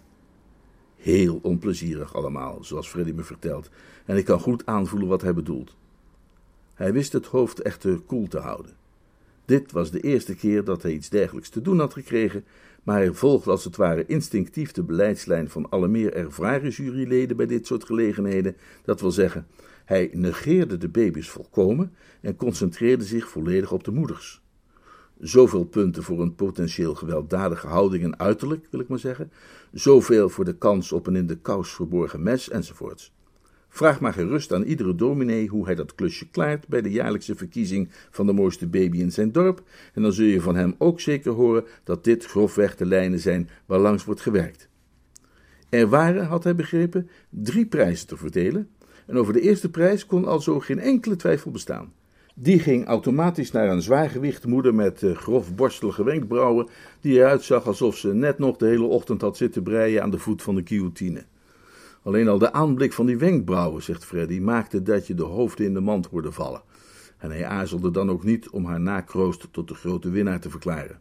[0.95, 3.69] Heel onplezierig allemaal, zoals Freddy me vertelt,
[4.06, 5.75] en ik kan goed aanvoelen wat hij bedoelt.
[6.73, 8.80] Hij wist het hoofd echter koel te houden.
[9.45, 12.43] Dit was de eerste keer dat hij iets dergelijks te doen had gekregen,
[12.83, 17.45] maar hij volgde als het ware instinctief de beleidslijn van alle meer ervaren juryleden bij
[17.45, 18.55] dit soort gelegenheden.
[18.83, 19.47] Dat wil zeggen,
[19.85, 24.41] hij negeerde de baby's volkomen en concentreerde zich volledig op de moeders.
[25.19, 29.31] Zoveel punten voor een potentieel gewelddadige houding en uiterlijk, wil ik maar zeggen.
[29.71, 33.13] Zoveel voor de kans op een in de kous verborgen mes enzovoorts.
[33.73, 37.89] Vraag maar gerust aan iedere dominee hoe hij dat klusje klaart bij de jaarlijkse verkiezing
[38.10, 41.31] van de mooiste baby in zijn dorp, en dan zul je van hem ook zeker
[41.31, 44.69] horen dat dit grofweg de lijnen zijn waarlangs wordt gewerkt.
[45.69, 48.69] Er waren, had hij begrepen, drie prijzen te verdelen,
[49.07, 51.93] en over de eerste prijs kon al zo geen enkele twijfel bestaan.
[52.36, 56.67] Die ging automatisch naar een zwaargewicht moeder met uh, grof borstelige wenkbrauwen,
[56.99, 60.19] die eruit zag alsof ze net nog de hele ochtend had zitten breien aan de
[60.19, 61.23] voet van de guillotine.
[62.03, 65.73] Alleen al de aanblik van die wenkbrauwen, zegt Freddy, maakte dat je de hoofden in
[65.73, 66.61] de mand hoorde vallen.
[67.17, 70.99] En hij aarzelde dan ook niet om haar nakroost tot de grote winnaar te verklaren.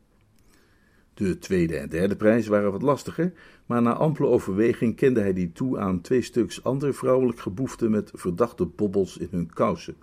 [1.14, 3.32] De tweede en derde prijs waren wat lastiger,
[3.66, 8.10] maar na ampele overweging kende hij die toe aan twee stuks andere vrouwelijk geboeften met
[8.14, 9.96] verdachte bobbels in hun kousen.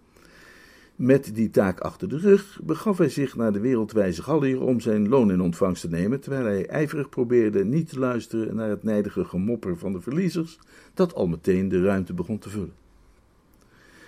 [0.97, 5.10] Met die taak achter de rug begaf hij zich naar de wereldwijze gallier om zijn
[5.10, 9.25] loon in ontvangst te nemen, terwijl hij ijverig probeerde niet te luisteren naar het nijdige
[9.25, 10.60] gemopper van de verliezers,
[10.93, 12.73] dat al meteen de ruimte begon te vullen.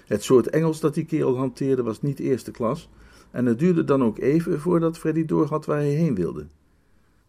[0.05, 2.89] Het soort Engels dat die kerel hanteerde was niet eerste klas,
[3.31, 6.45] en het duurde dan ook even voordat Freddy doorhad waar hij heen wilde.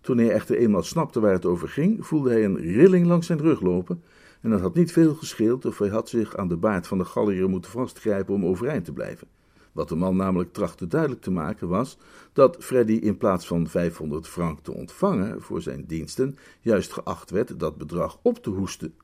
[0.01, 3.40] Toen hij echter eenmaal snapte waar het over ging, voelde hij een rilling langs zijn
[3.40, 4.03] rug lopen,
[4.40, 7.05] en het had niet veel gescheeld of hij had zich aan de baard van de
[7.05, 9.27] gallier moeten vastgrijpen om overeind te blijven.
[9.73, 11.99] Wat de man namelijk trachtte duidelijk te maken was
[12.33, 17.61] dat Freddy in plaats van 500 frank te ontvangen voor zijn diensten, juist geacht werd
[17.61, 18.95] dat bedrag op te hoesten.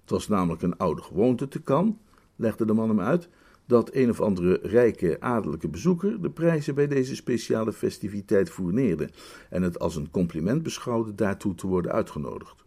[0.00, 1.98] Het was namelijk een oude gewoonte te kan,
[2.36, 3.28] legde de man hem uit,
[3.66, 9.08] dat een of andere rijke adellijke bezoeker de prijzen bij deze speciale festiviteit fourneerde
[9.50, 12.61] en het als een compliment beschouwde daartoe te worden uitgenodigd.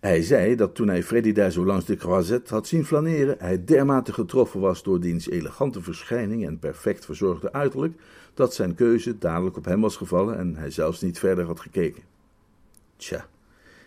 [0.00, 3.64] Hij zei dat toen hij Freddy daar zo langs de croisette had zien flaneren, hij
[3.64, 8.00] dermate getroffen was door diens elegante verschijning en perfect verzorgde uiterlijk,
[8.34, 12.02] dat zijn keuze dadelijk op hem was gevallen en hij zelfs niet verder had gekeken.
[12.96, 13.26] Tja,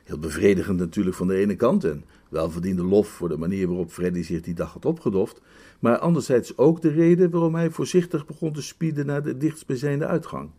[0.03, 4.21] heel bevredigend natuurlijk van de ene kant en welverdiende lof voor de manier waarop Freddy
[4.21, 5.41] zich die dag had opgedoft,
[5.79, 10.49] maar anderzijds ook de reden waarom hij voorzichtig begon te spieden naar de dichtstbijzijnde uitgang.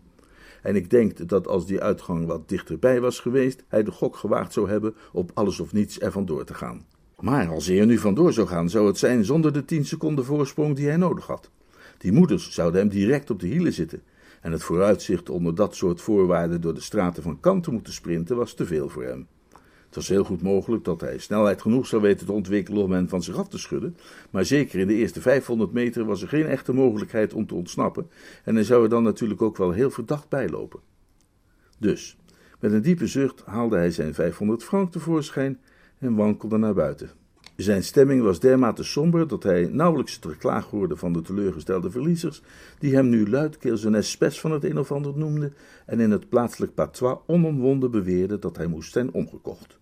[0.62, 4.52] En ik denk dat als die uitgang wat dichterbij was geweest, hij de gok gewaagd
[4.52, 6.86] zou hebben op alles of niets ervan door te gaan.
[7.20, 10.24] Maar als hij er nu vandoor zou gaan, zou het zijn zonder de tien seconden
[10.24, 11.50] voorsprong die hij nodig had.
[11.98, 14.02] Die moeders zouden hem direct op de hielen zitten.
[14.40, 18.36] En het vooruitzicht onder dat soort voorwaarden door de straten van Kant te moeten sprinten
[18.36, 19.26] was te veel voor hem.
[19.90, 23.08] Het was heel goed mogelijk dat hij snelheid genoeg zou weten te ontwikkelen om hen
[23.08, 23.96] van zich af te schudden,
[24.30, 28.10] maar zeker in de eerste 500 meter was er geen echte mogelijkheid om te ontsnappen
[28.44, 30.80] en hij zou er dan natuurlijk ook wel heel verdacht bijlopen.
[31.78, 32.16] Dus,
[32.60, 35.60] met een diepe zucht haalde hij zijn 500 frank tevoorschijn
[35.98, 37.10] en wankelde naar buiten.
[37.56, 42.42] Zijn stemming was dermate somber dat hij nauwelijks het geklaag hoorde van de teleurgestelde verliezers,
[42.78, 45.54] die hem nu luidkeels een espes van het een of ander noemden
[45.86, 49.79] en in het plaatselijk patois onomwonden beweerden dat hij moest zijn omgekocht.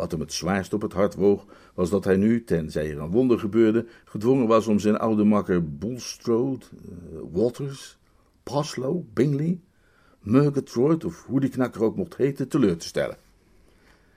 [0.00, 3.10] Wat hem het zwaarst op het hart woog, was dat hij nu, tenzij er een
[3.10, 7.98] wonder gebeurde, gedwongen was om zijn oude makker Bulstrode, uh, Waters,
[8.42, 9.60] Paslow, Bingley,
[10.20, 13.16] Murgatroyd, of hoe die knakker ook mocht heten, teleur te stellen.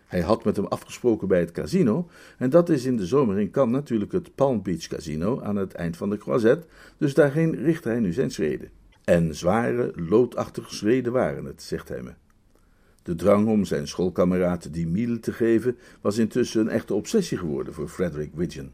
[0.05, 3.51] Hij had met hem afgesproken bij het casino, en dat is in de zomer in
[3.51, 6.67] Cannes natuurlijk het Palm Beach Casino aan het eind van de croisette,
[6.97, 8.69] dus daarheen richt hij nu zijn schreden.
[9.03, 12.11] En zware, loodachtige schreden waren het, zegt hij me.
[13.03, 17.73] De drang om zijn schoolkameraad die miele te geven was intussen een echte obsessie geworden
[17.73, 18.71] voor Frederick Widgeon.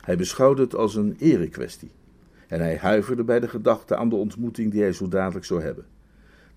[0.00, 1.90] Hij beschouwde het als een erekwestie.
[2.48, 5.84] En hij huiverde bij de gedachte aan de ontmoeting die hij zo dadelijk zou hebben.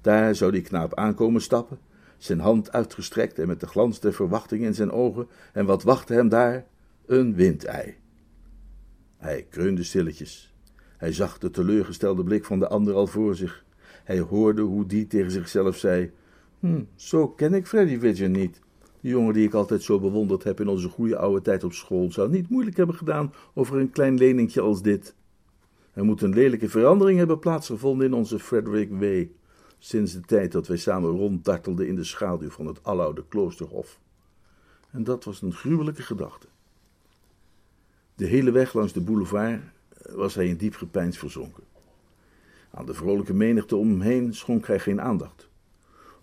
[0.01, 1.79] Daar zou die knaap aankomen stappen,
[2.17, 6.13] zijn hand uitgestrekt en met de glans der verwachting in zijn ogen, en wat wachtte
[6.13, 6.65] hem daar?
[7.05, 7.95] Een windei.
[9.17, 10.53] Hij kreunde stilletjes.
[10.97, 13.63] Hij zag de teleurgestelde blik van de ander al voor zich.
[14.03, 16.11] Hij hoorde hoe die tegen zichzelf zei:
[16.63, 18.59] Hm, zo ken ik Freddy Widgeon niet.
[19.01, 22.11] Die jongen die ik altijd zo bewonderd heb in onze goede oude tijd op school,
[22.11, 25.15] zou niet moeilijk hebben gedaan over een klein leningje als dit.
[25.93, 29.25] Er moet een lelijke verandering hebben plaatsgevonden in onze Frederick W.
[29.77, 33.99] Sinds de tijd dat wij samen ronddartelden in de schaduw van het aloude kloosterhof.
[34.91, 36.47] En dat was een gruwelijke gedachte.
[38.15, 39.61] De hele weg langs de boulevard
[40.11, 41.63] was hij in diep gepeins verzonken.
[42.71, 45.51] Aan de vrolijke menigte om hem heen schonk hij geen aandacht.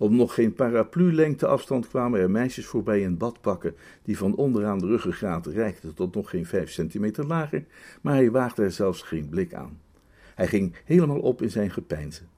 [0.00, 4.86] Op nog geen paraplu-lengte afstand kwamen er meisjes voorbij in badpakken, die van onderaan de
[4.86, 7.64] ruggengraat reikten tot nog geen vijf centimeter lager,
[8.00, 9.80] maar hij waagde er zelfs geen blik aan.
[10.34, 12.28] Hij ging helemaal op in zijn gepeinzen.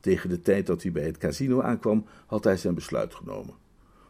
[0.00, 3.54] Tegen de tijd dat hij bij het casino aankwam, had hij zijn besluit genomen.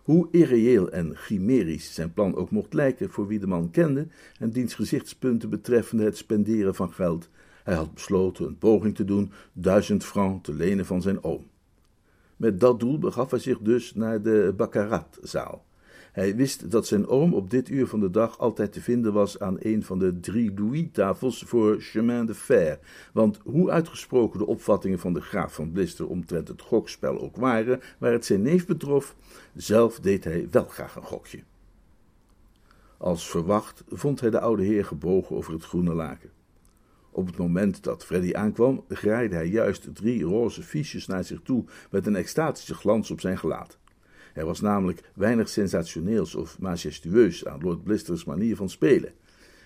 [0.03, 4.07] Hoe irreëel en chimerisch zijn plan ook mocht lijken voor wie de man kende
[4.39, 7.31] en diens gezichtspunten betreffende het spenderen van geld,
[7.63, 11.53] hij had besloten een poging te doen duizend francs te lenen van zijn oom.
[12.45, 15.65] Met dat doel begaf hij zich dus naar de baccaratzaal.
[16.13, 19.39] Hij wist dat zijn oom op dit uur van de dag altijd te vinden was
[19.39, 22.79] aan een van de drie Louis-tafels voor chemin de fer.
[23.13, 27.81] Want hoe uitgesproken de opvattingen van de graaf van Blister omtrent het gokspel ook waren,
[27.99, 29.17] waar het zijn neef betrof,
[29.55, 31.43] zelf deed hij wel graag een gokje.
[32.99, 36.31] Als verwacht vond hij de oude heer gebogen over het groene laken.
[37.17, 41.65] Op het moment dat Freddy aankwam, graaide hij juist drie roze fiches naar zich toe
[41.91, 43.79] met een extatische glans op zijn gelaat.
[44.33, 49.13] Er was namelijk weinig sensationeels of majestueus aan Lord Blister's manier van spelen.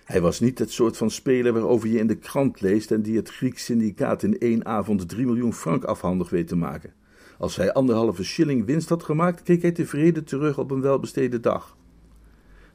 [0.03, 3.15] Hij was niet het soort van speler waarover je in de krant leest en die
[3.15, 6.93] het Grieks syndicaat in één avond drie miljoen frank afhandig weet te maken.
[7.37, 11.77] Als hij anderhalve shilling winst had gemaakt, keek hij tevreden terug op een welbesteden dag.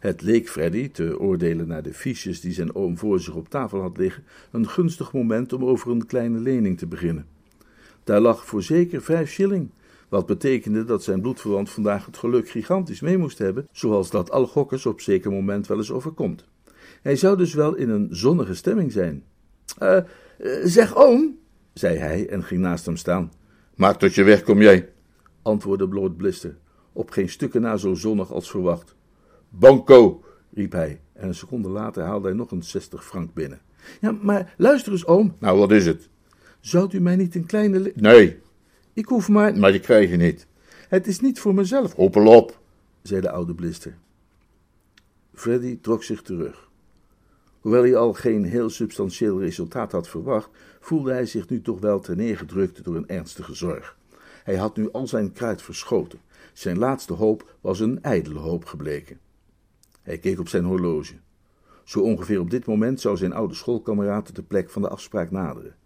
[0.04, 3.80] Het leek Freddy, te oordelen naar de fiches die zijn oom voor zich op tafel
[3.80, 7.26] had liggen, een gunstig moment om over een kleine lening te beginnen.
[8.02, 9.70] Daar lag voorzeker vijf shilling,
[10.08, 14.46] wat betekende dat zijn bloedverwant vandaag het geluk gigantisch mee moest hebben, zoals dat alle
[14.46, 16.44] gokkers op zeker moment wel eens overkomt.
[17.02, 19.24] Hij zou dus wel in een zonnige stemming zijn.
[19.82, 19.98] Uh,
[20.64, 21.38] zeg oom,
[21.72, 23.32] zei hij en ging naast hem staan.
[23.74, 24.88] Maak tot je weg, kom jij,
[25.42, 26.56] antwoordde Lord Blister,
[26.92, 28.94] op geen stukken na zo zonnig als verwacht.
[29.58, 33.60] Banco, riep hij, en een seconde later haalde hij nog een zestig frank binnen.
[34.00, 35.36] Ja, maar luister eens, oom.
[35.38, 36.08] Nou, wat is het?
[36.60, 37.92] Zou u mij niet een kleine...
[37.94, 38.40] Nee.
[38.92, 39.58] Ik hoef maar...
[39.58, 40.46] Maar die krijg je niet.
[40.88, 41.94] Het is niet voor mezelf.
[41.94, 42.60] Hoppel op,
[43.02, 43.96] zei de oude blister.
[45.34, 46.68] Freddy trok zich terug.
[47.60, 50.48] Hoewel hij al geen heel substantieel resultaat had verwacht,
[50.80, 53.96] voelde hij zich nu toch wel terneergedrukt door een ernstige zorg.
[54.44, 56.20] Hij had nu al zijn kruid verschoten.
[56.52, 59.18] Zijn laatste hoop was een ijdele hoop gebleken.
[60.04, 61.14] Hij keek op zijn horloge.
[61.84, 65.76] Zo ongeveer op dit moment zou zijn oude schoolkameraad de plek van de afspraak naderen.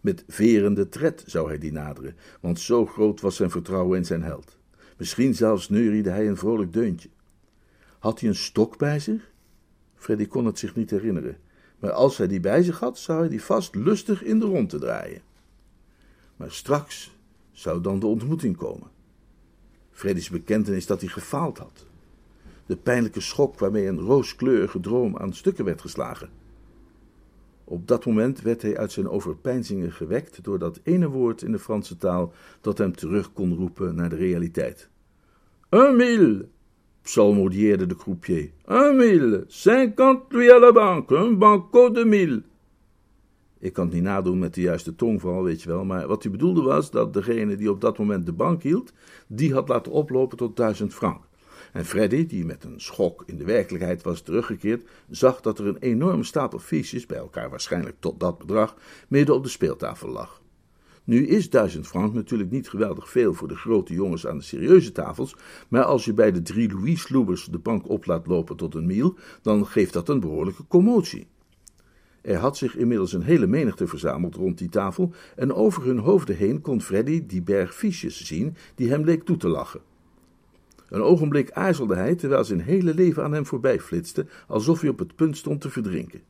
[0.00, 4.22] Met verende tred zou hij die naderen, want zo groot was zijn vertrouwen in zijn
[4.22, 4.56] held.
[4.96, 7.08] Misschien zelfs neuriede hij een vrolijk deuntje.
[7.98, 9.30] Had hij een stok bij zich?
[9.94, 11.38] Freddy kon het zich niet herinneren,
[11.78, 14.78] maar als hij die bij zich had, zou hij die vast lustig in de rondte
[14.78, 15.22] draaien.
[16.36, 17.16] Maar straks
[17.52, 18.88] zou dan de ontmoeting komen.
[19.90, 21.86] Freddy's bekentenis dat hij gefaald had.
[22.68, 26.30] De pijnlijke schok waarmee een rooskleurige droom aan stukken werd geslagen.
[27.64, 31.58] Op dat moment werd hij uit zijn overpeinzingen gewekt door dat ene woord in de
[31.58, 34.88] Franse taal dat hem terug kon roepen naar de realiteit.
[35.70, 36.48] Un mille,
[37.02, 38.50] psalmodieerde de croupier.
[38.66, 42.42] Un mille, cinquante louis à la banque, un banco de mille.
[43.58, 46.32] Ik kan het niet nadoen met de juiste tongval, weet je wel, maar wat hij
[46.32, 48.92] bedoelde was dat degene die op dat moment de bank hield,
[49.26, 51.27] die had laten oplopen tot duizend frank.
[51.78, 55.78] En Freddy, die met een schok in de werkelijkheid was teruggekeerd, zag dat er een
[55.78, 58.76] enorme stapel fiches, bij elkaar waarschijnlijk tot dat bedrag,
[59.08, 60.42] midden op de speeltafel lag.
[61.04, 64.92] Nu is duizend frank natuurlijk niet geweldig veel voor de grote jongens aan de serieuze
[64.92, 65.36] tafels,
[65.68, 69.14] maar als je bij de drie Louis-sloebers de bank op laat lopen tot een miel,
[69.42, 71.26] dan geeft dat een behoorlijke commotie.
[72.20, 76.36] Er had zich inmiddels een hele menigte verzameld rond die tafel, en over hun hoofden
[76.36, 79.87] heen kon Freddy die berg fiches zien die hem leek toe te lachen.
[80.88, 84.98] Een ogenblik aarzelde hij, terwijl zijn hele leven aan hem voorbij flitste, alsof hij op
[84.98, 86.22] het punt stond te verdrinken.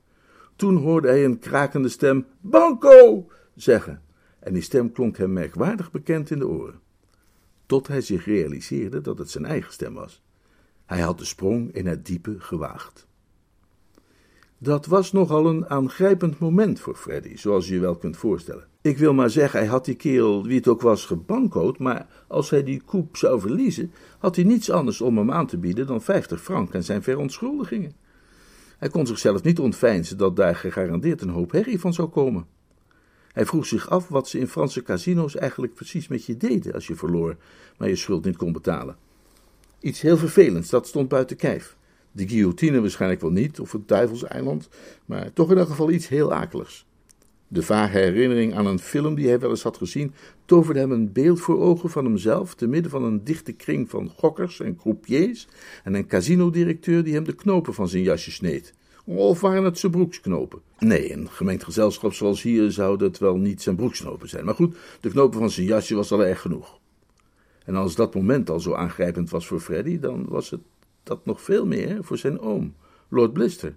[0.56, 4.02] Toen hoorde hij een krakende stem Banco zeggen,
[4.38, 6.80] en die stem klonk hem merkwaardig bekend in de oren.
[7.66, 10.22] Tot hij zich realiseerde dat het zijn eigen stem was.
[10.86, 13.07] Hij had de sprong in het diepe gewaagd.
[14.60, 18.66] Dat was nogal een aangrijpend moment voor Freddy, zoals je je wel kunt voorstellen.
[18.80, 22.50] Ik wil maar zeggen, hij had die kerel, wie het ook was, gebankoot, maar als
[22.50, 26.02] hij die koep zou verliezen, had hij niets anders om hem aan te bieden dan
[26.02, 27.92] vijftig frank en zijn verontschuldigingen.
[28.78, 32.46] Hij kon zichzelf niet ontveinzen dat daar gegarandeerd een hoop herrie van zou komen.
[33.32, 36.86] Hij vroeg zich af wat ze in Franse casino's eigenlijk precies met je deden als
[36.86, 37.36] je verloor,
[37.76, 38.96] maar je schuld niet kon betalen.
[39.80, 41.76] Iets heel vervelends, dat stond buiten kijf.
[42.18, 44.68] De guillotine waarschijnlijk wel niet, of het duivelseiland,
[45.04, 46.87] maar toch in elk geval iets heel akeligs.
[47.48, 50.12] De vage herinnering aan een film die hij wel eens had gezien,
[50.44, 54.09] toverde hem een beeld voor ogen van hemzelf, te midden van een dichte kring van
[54.09, 55.48] gokkers en croupiers
[55.85, 58.74] en een casinodirecteur die hem de knopen van zijn jasje sneed.
[59.04, 60.61] Of waren het zijn broeksknopen?
[60.78, 64.44] Nee, een gemengd gezelschap zoals hier zou dat wel niet zijn broeksknopen zijn.
[64.44, 66.78] Maar goed, de knopen van zijn jasje was al erg genoeg.
[67.64, 70.61] En als dat moment al zo aangrijpend was voor Freddy, dan was het
[71.08, 72.74] dat nog veel meer voor zijn oom,
[73.08, 73.74] Lord Blister.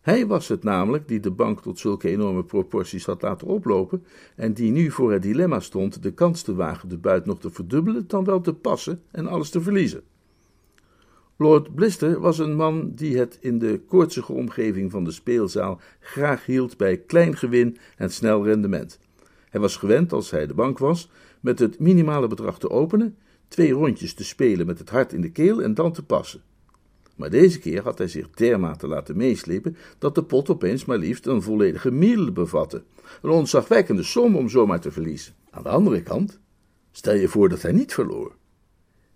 [0.00, 4.04] Hij was het namelijk die de bank tot zulke enorme proporties had laten oplopen
[4.36, 7.50] en die nu voor het dilemma stond de kans te wagen de buit nog te
[7.50, 10.02] verdubbelen, dan wel te passen en alles te verliezen.
[11.36, 16.46] Lord Blister was een man die het in de koortsige omgeving van de speelzaal graag
[16.46, 18.98] hield bij klein gewin en snel rendement.
[19.50, 23.16] Hij was gewend, als hij de bank was, met het minimale bedrag te openen,
[23.48, 26.42] twee rondjes te spelen met het hart in de keel en dan te passen.
[27.16, 31.26] Maar deze keer had hij zich dermate laten meeslepen dat de pot opeens maar liefst
[31.26, 32.82] een volledige middel bevatte.
[33.22, 35.34] Een onzagwekkende som om zomaar te verliezen.
[35.50, 36.40] Aan de andere kant,
[36.92, 38.34] stel je voor dat hij niet verloor.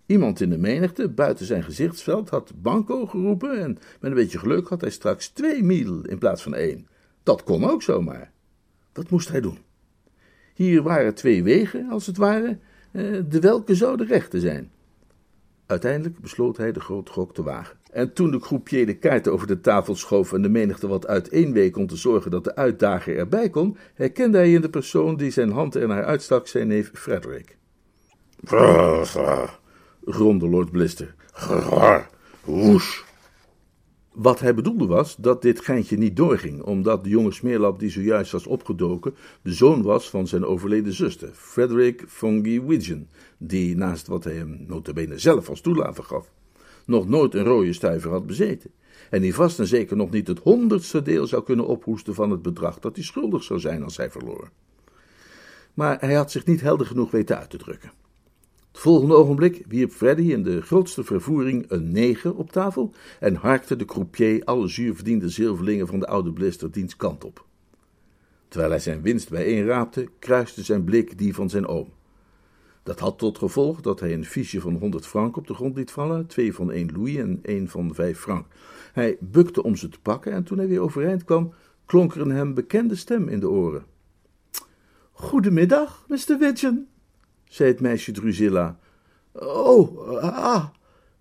[0.07, 4.69] Iemand in de menigte, buiten zijn gezichtsveld, had banco geroepen en met een beetje geluk
[4.69, 6.89] had hij straks twee middel in plaats van één.
[7.23, 8.33] Dat kon ook zomaar.
[8.93, 9.59] Wat moest hij doen?
[10.55, 12.59] Hier waren twee wegen, als het ware,
[12.93, 14.71] eh, de welke zou de rechte zijn.
[15.67, 17.77] Uiteindelijk besloot hij de grote gok te wagen.
[17.97, 21.77] En toen de croupier de kaarten over de tafel schoof en de menigte wat uiteenweek
[21.77, 25.51] om te zorgen dat de uitdager erbij kon, herkende hij in de persoon die zijn
[25.51, 27.57] hand er naar uitstak zijn neef Frederick.
[30.05, 31.15] gromde Lord Blister.
[32.45, 33.05] Woes.
[34.13, 38.33] Wat hij bedoelde was dat dit geintje niet doorging, omdat de jonge smeerlap die zojuist
[38.33, 44.25] was opgedoken de zoon was van zijn overleden zuster, Frederick Fungi Widgeon, die naast wat
[44.25, 46.31] hij hem notabene zelf als toelave gaf,
[46.87, 48.71] nog nooit een rode stuiver had bezeten,
[49.11, 52.43] en die vast en zeker nog niet het honderdste deel zou kunnen ophoesten van het
[52.43, 54.51] bedrag dat hij schuldig zou zijn als hij verloor.
[55.75, 57.91] Maar hij had zich niet helder genoeg weten uit te drukken.
[58.73, 63.77] Het volgende ogenblik wierp Freddy in de grootste vervoering een negen op tafel en harkte
[63.77, 67.45] de croupier alle zuurverdiende zilverlingen van de oude blister diens kant op.
[68.49, 71.89] Terwijl hij zijn winst bijeenraapte, kruiste zijn blik die van zijn oom.
[72.87, 75.91] Dat had tot gevolg dat hij een fiche van 100 frank op de grond liet
[75.91, 78.47] vallen, twee van 1 louis en één van 5 frank.
[78.93, 81.53] Hij bukte om ze te pakken en toen hij weer overeind kwam,
[81.85, 83.85] klonk er een hem bekende stem in de oren.
[85.13, 86.39] Goedemiddag, Mr.
[86.39, 86.87] Widgeon,
[87.45, 88.79] zei het meisje Drusilla.
[89.33, 90.65] Oh, ah,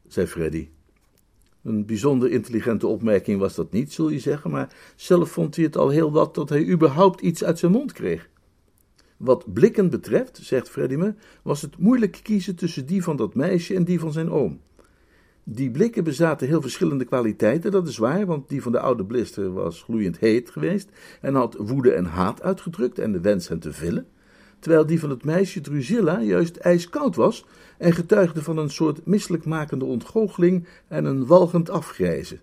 [0.08, 0.70] zei Freddy.
[1.64, 5.78] Een bijzonder intelligente opmerking was dat niet, zul je zeggen, maar zelf vond hij het
[5.78, 8.30] al heel wat dat hij überhaupt iets uit zijn mond kreeg.
[9.18, 13.76] Wat blikken betreft, zegt Freddy me, was het moeilijk kiezen tussen die van dat meisje
[13.76, 14.60] en die van zijn oom.
[15.44, 19.54] Die blikken bezaten heel verschillende kwaliteiten, dat is waar, want die van de oude blister
[19.54, 20.90] was gloeiend heet geweest
[21.22, 24.08] en had woede en haat uitgedrukt en de wens hen te villen
[24.66, 27.46] terwijl die van het meisje Drusilla juist ijskoud was
[27.78, 32.40] en getuigde van een soort misselijkmakende ontgoocheling en een walgend afgrijzen.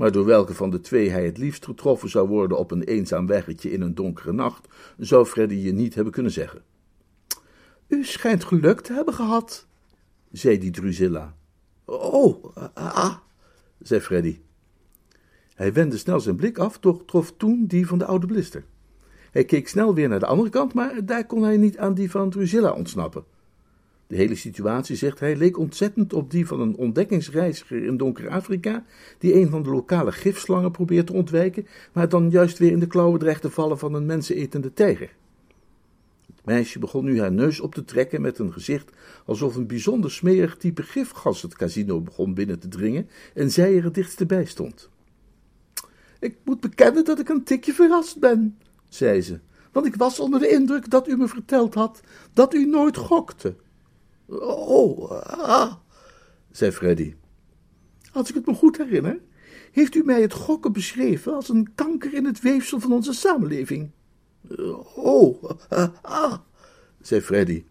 [0.00, 3.26] Maar door welke van de twee hij het liefst getroffen zou worden op een eenzaam
[3.26, 6.62] weggetje in een donkere nacht, zou Freddy je niet hebben kunnen zeggen.
[7.86, 9.66] U schijnt geluk te hebben gehad,
[10.32, 11.36] zei die Drusilla.
[11.84, 13.16] Oh, ah,
[13.78, 14.40] zei Freddy.
[15.54, 18.64] Hij wendde snel zijn blik af, doch trof toen die van de oude blister.
[19.30, 22.10] Hij keek snel weer naar de andere kant, maar daar kon hij niet aan die
[22.10, 23.24] van Drusilla ontsnappen.
[24.10, 28.84] De hele situatie, zegt hij, leek ontzettend op die van een ontdekkingsreiziger in donker Afrika,
[29.18, 32.86] die een van de lokale gifslangen probeert te ontwijken, maar dan juist weer in de
[32.86, 35.16] klauwen dreigt te vallen van een mensenetende tijger.
[36.26, 38.90] Het meisje begon nu haar neus op te trekken met een gezicht
[39.26, 43.84] alsof een bijzonder smerig type gifgas het casino begon binnen te dringen en zij er
[43.84, 44.88] het dichtst bij stond.
[46.20, 49.38] Ik moet bekennen dat ik een tikje verrast ben, zei ze,
[49.72, 52.00] want ik was onder de indruk dat u me verteld had
[52.32, 53.54] dat u nooit gokte.
[54.38, 55.72] Oh, ah,
[56.50, 57.14] zei Freddy.
[58.12, 59.20] Als ik het me goed herinner,
[59.72, 63.90] heeft u mij het gokken beschreven als een kanker in het weefsel van onze samenleving.
[64.94, 65.44] Oh,
[66.02, 66.34] ah,
[67.00, 67.64] zei Freddy.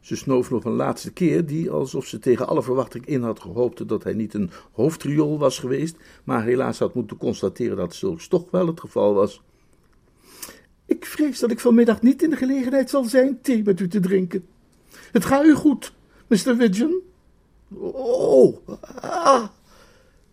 [0.00, 3.88] Ze snoof nog een laatste keer, die alsof ze tegen alle verwachting in had gehoopt
[3.88, 8.50] dat hij niet een hoofdriool was geweest, maar helaas had moeten constateren dat zulks toch
[8.50, 9.42] wel het geval was.
[10.86, 14.00] Ik vrees dat ik vanmiddag niet in de gelegenheid zal zijn thee met u te
[14.00, 14.46] drinken.
[15.12, 15.92] Het gaat u goed,
[16.26, 16.56] Mr.
[16.56, 17.00] Widgeon?
[17.74, 18.68] Oh,
[19.00, 19.44] ah,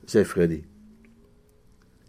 [0.05, 0.63] zei Freddy.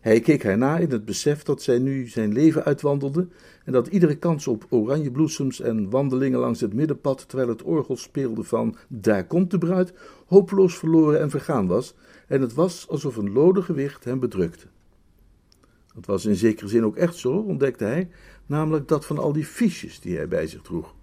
[0.01, 3.29] Hij keek haar na in het besef dat zij nu zijn leven uitwandelde
[3.65, 7.97] en dat iedere kans op oranje bloesems en wandelingen langs het middenpad terwijl het orgel
[7.97, 9.93] speelde van Daar komt de bruid
[10.27, 11.95] hopeloos verloren en vergaan was
[12.27, 14.67] en het was alsof een lode gewicht hem bedrukte.
[15.95, 18.11] Dat was in zekere zin ook echt zo, ontdekte hij,
[18.47, 20.95] namelijk dat van al die fiches die hij bij zich droeg.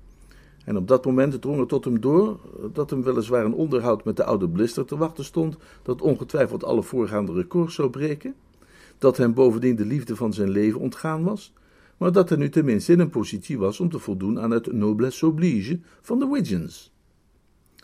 [0.68, 2.40] En op dat moment drong er tot hem door
[2.74, 6.84] dat hem weliswaar een onderhoud met de oude blister te wachten stond, dat ongetwijfeld alle
[6.84, 8.36] voorgaande records zou breken,
[8.98, 11.54] dat hem bovendien de liefde van zijn leven ontgaan was,
[11.98, 15.26] maar dat hij nu tenminste in een positie was om te voldoen aan het noblesse
[15.26, 16.92] oblige van de Widgeons.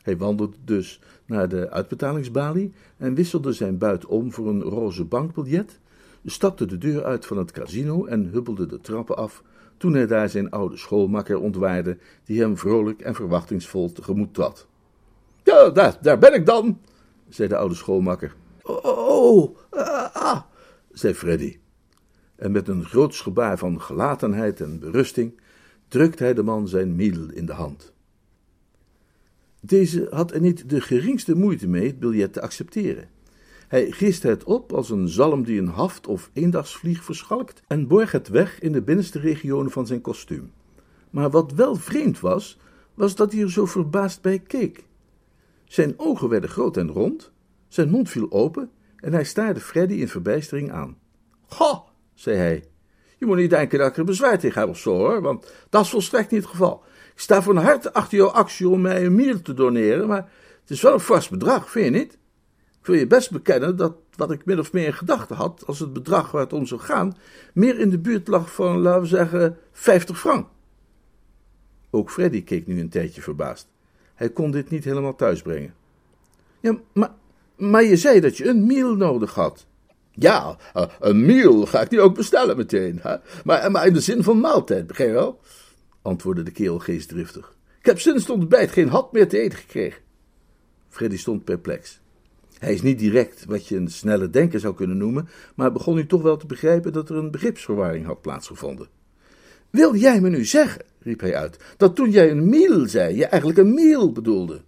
[0.02, 5.80] Hij wandelde dus naar de uitbetalingsbalie en wisselde zijn buit om voor een roze bankbiljet,
[6.26, 9.44] stapte de deur uit van het casino en huppelde de trappen af
[9.78, 14.68] toen hij daar zijn oude schoolmakker ontwaarde, die hem vrolijk en verwachtingsvol tegemoet trad.
[15.44, 16.80] Ja, daar, daar ben ik dan,
[17.30, 18.36] zei de oude schoolmakker.
[18.62, 20.42] Oh, oh ah, ah,
[20.92, 21.58] zei Freddy.
[22.36, 25.40] En met een groots gebaar van gelatenheid en berusting
[25.88, 27.94] drukte hij de man zijn middel in de hand.
[29.62, 33.10] Deze had er niet de geringste moeite mee het biljet te accepteren.
[33.74, 38.12] Hij giste het op als een zalm die een haft of eendagsvlieg verschalkt en borg
[38.12, 40.52] het weg in de binnenste regionen van zijn kostuum.
[41.10, 42.60] Maar wat wel vreemd was,
[42.94, 44.86] was dat hij er zo verbaasd bij keek.
[45.66, 47.32] Zijn ogen werden groot en rond,
[47.68, 50.98] zijn mond viel open en hij staarde Freddy in verbijstering aan.
[51.48, 51.80] Goh,
[52.14, 52.64] zei hij,
[53.18, 55.84] je moet niet denken dat ik er bezwaar tegen heb of zo hoor, want dat
[55.84, 56.84] is volstrekt niet het geval.
[57.14, 60.70] Ik sta van harte achter jouw actie om mij een mier te doneren, maar het
[60.70, 62.22] is wel een vast bedrag, vind je niet?
[62.84, 65.80] Ik wil je best bekennen dat wat ik min of meer in gedachten had, als
[65.80, 67.18] het bedrag waar het om zou gaan,
[67.54, 70.48] meer in de buurt lag van, laten we zeggen, 50 frank.
[71.90, 73.68] Ook Freddy keek nu een tijdje verbaasd.
[74.14, 75.74] Hij kon dit niet helemaal thuisbrengen.
[76.60, 77.12] Ja, maar,
[77.56, 79.66] maar je zei dat je een miel nodig had.
[80.12, 83.00] Ja, eh, een miel ga ik nu ook bestellen meteen.
[83.02, 83.16] Hè?
[83.44, 85.40] Maar, in de zin van maaltijd, begrijp je wel?
[86.02, 87.56] antwoordde de kerel geestdriftig.
[87.80, 90.02] Ik heb sinds het ontbijt geen had meer te eten gekregen.
[90.90, 92.02] Freddy stond perplex.
[92.64, 96.06] Hij is niet direct wat je een snelle denker zou kunnen noemen, maar begon nu
[96.06, 98.88] toch wel te begrijpen dat er een begripsverwarring had plaatsgevonden.
[99.70, 103.26] Wil jij me nu zeggen, riep hij uit, dat toen jij een miel zei, je
[103.26, 104.62] eigenlijk een miel bedoelde?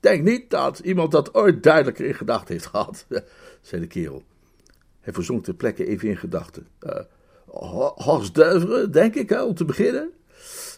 [0.00, 3.06] Denk niet dat iemand dat ooit duidelijker in gedachten heeft gehad,
[3.60, 4.22] zei de kerel.
[5.00, 6.66] Hij verzonk ter plekke even in gedachten.
[6.80, 7.00] Uh,
[8.90, 10.10] denk ik, hè, om te beginnen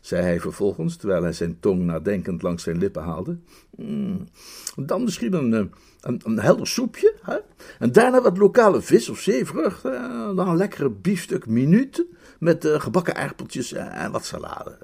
[0.04, 3.38] zei hij vervolgens, terwijl hij zijn tong nadenkend langs zijn lippen haalde.
[3.76, 4.28] Mm,
[4.76, 5.64] dan misschien een, eh,
[6.00, 7.36] een, een, helder soepje, hè?
[7.78, 12.04] en daarna wat lokale vis of zeevrucht, uh, dan een lekkere biefstuk minuut
[12.38, 14.78] met uh, gebakken aardappeltjes en wat salade.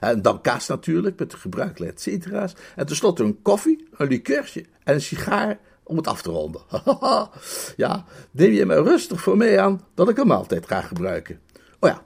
[0.00, 2.54] En dan kaas natuurlijk, met de gebruikelijke et cetera's.
[2.74, 6.62] En tenslotte een koffie, een likeurtje en een sigaar om het af te ronden.
[7.76, 11.40] ja, neem je me rustig voor mee aan dat ik een maaltijd ga gebruiken.
[11.78, 12.02] Oh ja,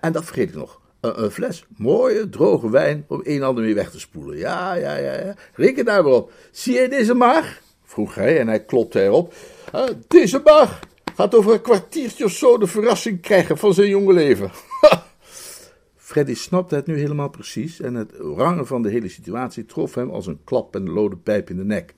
[0.00, 3.74] en dat vergeet ik nog een, fles mooie, droge wijn om een en ander mee
[3.74, 4.38] weg te spoelen.
[4.38, 5.34] Ja, ja, ja, ja.
[5.54, 6.32] Reken daar maar op.
[6.50, 7.62] Zie je deze maag?
[7.84, 9.34] vroeg hij en hij klopte erop.
[9.74, 10.80] Uh, deze maag
[11.14, 14.50] gaat over een kwartiertje of zo de verrassing krijgen van zijn jonge leven.
[15.96, 20.10] Freddy snapte het nu helemaal precies en het rangen van de hele situatie trof hem
[20.10, 21.94] als een klap en een lode pijp in de nek.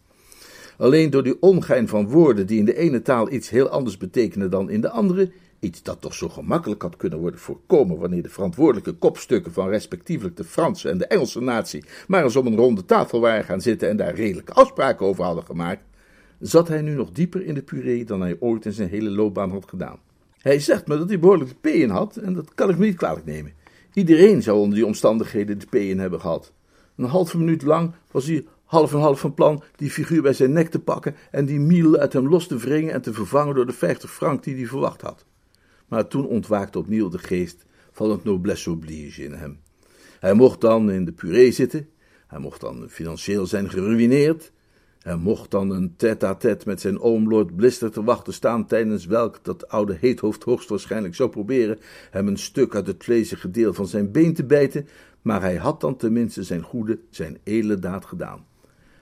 [0.78, 4.50] Alleen door die ongein van woorden die in de ene taal iets heel anders betekenen
[4.50, 5.30] dan in de andere,
[5.60, 10.36] Iets dat toch zo gemakkelijk had kunnen worden voorkomen wanneer de verantwoordelijke kopstukken van respectievelijk
[10.36, 13.88] de Franse en de Engelse natie maar eens om een ronde tafel waren gaan zitten
[13.88, 15.82] en daar redelijke afspraken over hadden gemaakt,
[16.40, 19.50] zat hij nu nog dieper in de puree dan hij ooit in zijn hele loopbaan
[19.50, 19.98] had gedaan.
[20.38, 22.96] Hij zegt me dat hij behoorlijk de in had en dat kan ik me niet
[22.96, 23.52] kwalijk nemen.
[23.92, 26.52] Iedereen zou onder die omstandigheden de in hebben gehad.
[26.96, 30.52] Een halve minuut lang was hij half en half van plan die figuur bij zijn
[30.52, 33.66] nek te pakken en die miel uit hem los te wringen en te vervangen door
[33.66, 35.24] de vijftig frank die hij verwacht had
[35.88, 39.60] maar toen ontwaakte opnieuw de geest van het noblesse oblige in hem.
[40.20, 41.88] Hij mocht dan in de puree zitten,
[42.26, 44.52] hij mocht dan financieel zijn geruineerd,
[44.98, 49.44] hij mocht dan een tête-à-tête met zijn oom Lord Blister te wachten staan, tijdens welk
[49.44, 51.78] dat oude heethoofd hoogstwaarschijnlijk zou proberen
[52.10, 54.88] hem een stuk uit het vlezige deel van zijn been te bijten,
[55.22, 58.46] maar hij had dan tenminste zijn goede, zijn edele daad gedaan.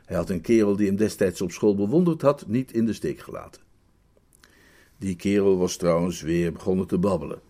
[0.04, 3.18] Hij had een kerel die hem destijds op school bewonderd had, niet in de steek
[3.18, 3.62] gelaten.
[4.98, 7.40] Die kerel was trouwens weer begonnen te babbelen.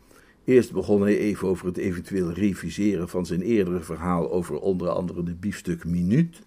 [0.45, 5.23] Eerst begon hij even over het eventueel reviseren van zijn eerdere verhaal over onder andere
[5.23, 6.43] de biefstuk minuut.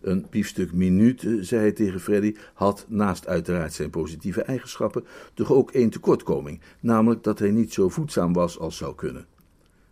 [0.00, 5.52] Een biefstuk minuut, eh, zei hij tegen Freddy, had naast uiteraard zijn positieve eigenschappen toch
[5.52, 9.26] ook één tekortkoming, namelijk dat hij niet zo voedzaam was als zou kunnen.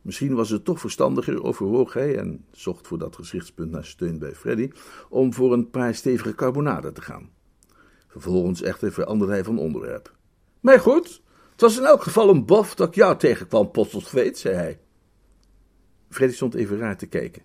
[0.03, 4.34] Misschien was het toch verstandiger, overwoog hij, en zocht voor dat gezichtspunt naar steun bij
[4.34, 4.70] Freddy,
[5.09, 7.30] om voor een paar stevige carbonade te gaan.
[8.07, 10.16] Vervolgens echter veranderde hij van onderwerp.
[10.61, 14.54] Maar goed, het was in elk geval een bof dat ik jou tegenkwam, Postelfeet, zei
[14.54, 14.80] hij.
[16.09, 17.42] Freddy stond even raar te kijken.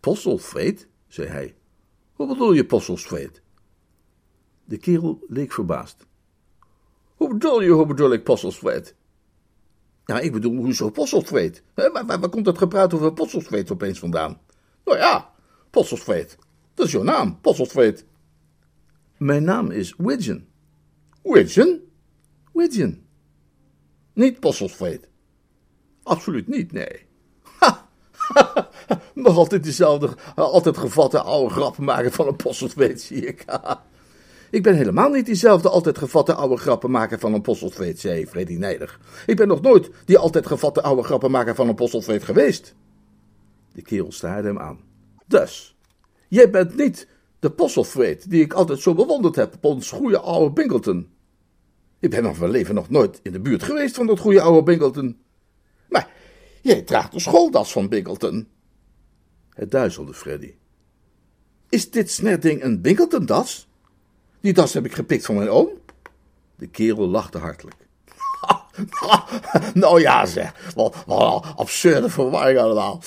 [0.00, 1.54] Postelfeet, zei hij.
[2.12, 3.42] Hoe bedoel je Postelfeet?
[4.64, 6.06] De kerel leek verbaasd.
[7.14, 8.94] Hoe bedoel je, hoe bedoel ik Postelfeet?
[10.04, 11.62] Ja, ik bedoel, hoezo Postelfeet?
[11.74, 14.40] Waar, waar, waar komt dat gepraat over Postelfeet opeens vandaan?
[14.84, 15.32] Nou ja,
[15.70, 16.38] Postelfeet.
[16.74, 18.06] Dat is jouw naam, Postelfeet.
[19.16, 20.46] Mijn naam is Widgeon.
[21.22, 21.80] Widgeon?
[22.54, 23.02] Widgeon.
[24.12, 25.08] Niet Postlethwaite.
[26.02, 27.06] Absoluut niet, nee.
[27.42, 27.88] Ha!
[29.14, 33.44] Nog altijd dezelfde, altijd gevatte oude grappen maken van een Postlethwaite, zie ik.
[34.54, 39.00] Ik ben helemaal niet diezelfde altijd gevatte oude grappenmaker van een postelvreet, zei Freddy nijdig.
[39.26, 42.74] Ik ben nog nooit die altijd gevatte oude grappenmaker van een postelvreet geweest.
[43.72, 44.80] De kerel staarde hem aan.
[45.26, 45.76] Dus,
[46.28, 50.52] jij bent niet de postelvreet die ik altijd zo bewonderd heb op ons goede oude
[50.52, 51.13] Binkleton.
[52.04, 54.62] Ik ben van mijn leven nog nooit in de buurt geweest van dat goede oude
[54.62, 55.18] Binkleton.
[55.88, 56.10] Maar
[56.62, 58.48] jij draagt de schooldas van Binkleton.
[59.50, 60.54] Het duizelde Freddy.
[61.68, 63.68] Is dit snerding een Binkleton-das?
[64.40, 65.68] Die das heb ik gepikt van mijn oom.
[66.56, 67.83] De kerel lachte hartelijk.
[69.74, 70.72] nou ja, zeg.
[70.74, 73.02] Wat, wat absurde verwarring allemaal.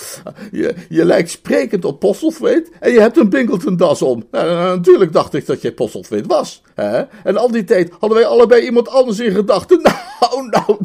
[0.52, 4.24] Je, je lijkt sprekend op Postelvreet en je hebt een Binkleton-das om.
[4.32, 6.62] En, eh, natuurlijk dacht ik dat jij Postelvreet was.
[6.76, 7.04] Hè?
[7.24, 9.82] En al die tijd hadden wij allebei iemand anders in gedachten.
[10.20, 10.78] Nou, nou,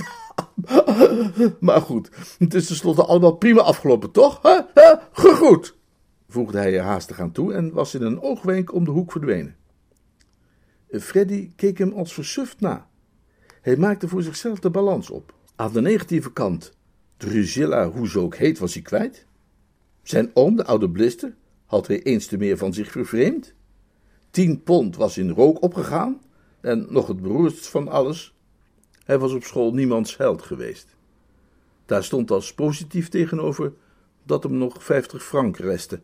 [0.54, 1.52] nou.
[1.60, 4.38] Maar goed, het is tenslotte allemaal prima afgelopen, toch?
[4.42, 4.60] Hè?
[4.74, 4.94] Hè?
[5.12, 5.76] Gegroet,
[6.28, 9.56] voegde hij er haastig aan toe en was in een oogwenk om de hoek verdwenen.
[11.00, 12.86] Freddy keek hem als versuft na.
[13.62, 15.34] Hij maakte voor zichzelf de balans op.
[15.56, 16.76] Aan de negatieve kant,
[17.16, 19.26] Drusilla, hoe ze ook heet, was hij kwijt.
[20.02, 21.34] Zijn oom, de oude blister,
[21.66, 23.54] had hij eens te meer van zich vervreemd.
[24.30, 26.20] Tien pond was in rook opgegaan.
[26.60, 28.34] En nog het beroerdst van alles,
[29.04, 30.96] hij was op school niemands held geweest.
[31.86, 33.72] Daar stond als positief tegenover
[34.24, 36.00] dat hem nog 50 frank restte.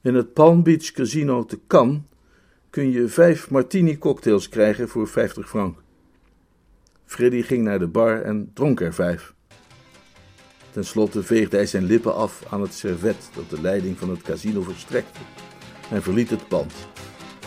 [0.00, 2.00] In het Palm Beach Casino te Cannes
[2.70, 5.81] kun je vijf martini cocktails krijgen voor 50 frank.
[7.12, 9.32] Freddy ging naar de bar en dronk er vijf.
[10.70, 14.22] Ten slotte veegde hij zijn lippen af aan het servet dat de leiding van het
[14.22, 15.20] casino verstrekte
[15.90, 16.72] en verliet het pand,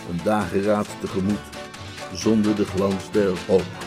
[0.10, 1.40] een dageraad tegemoet,
[2.14, 3.85] zonder de glans der hoop.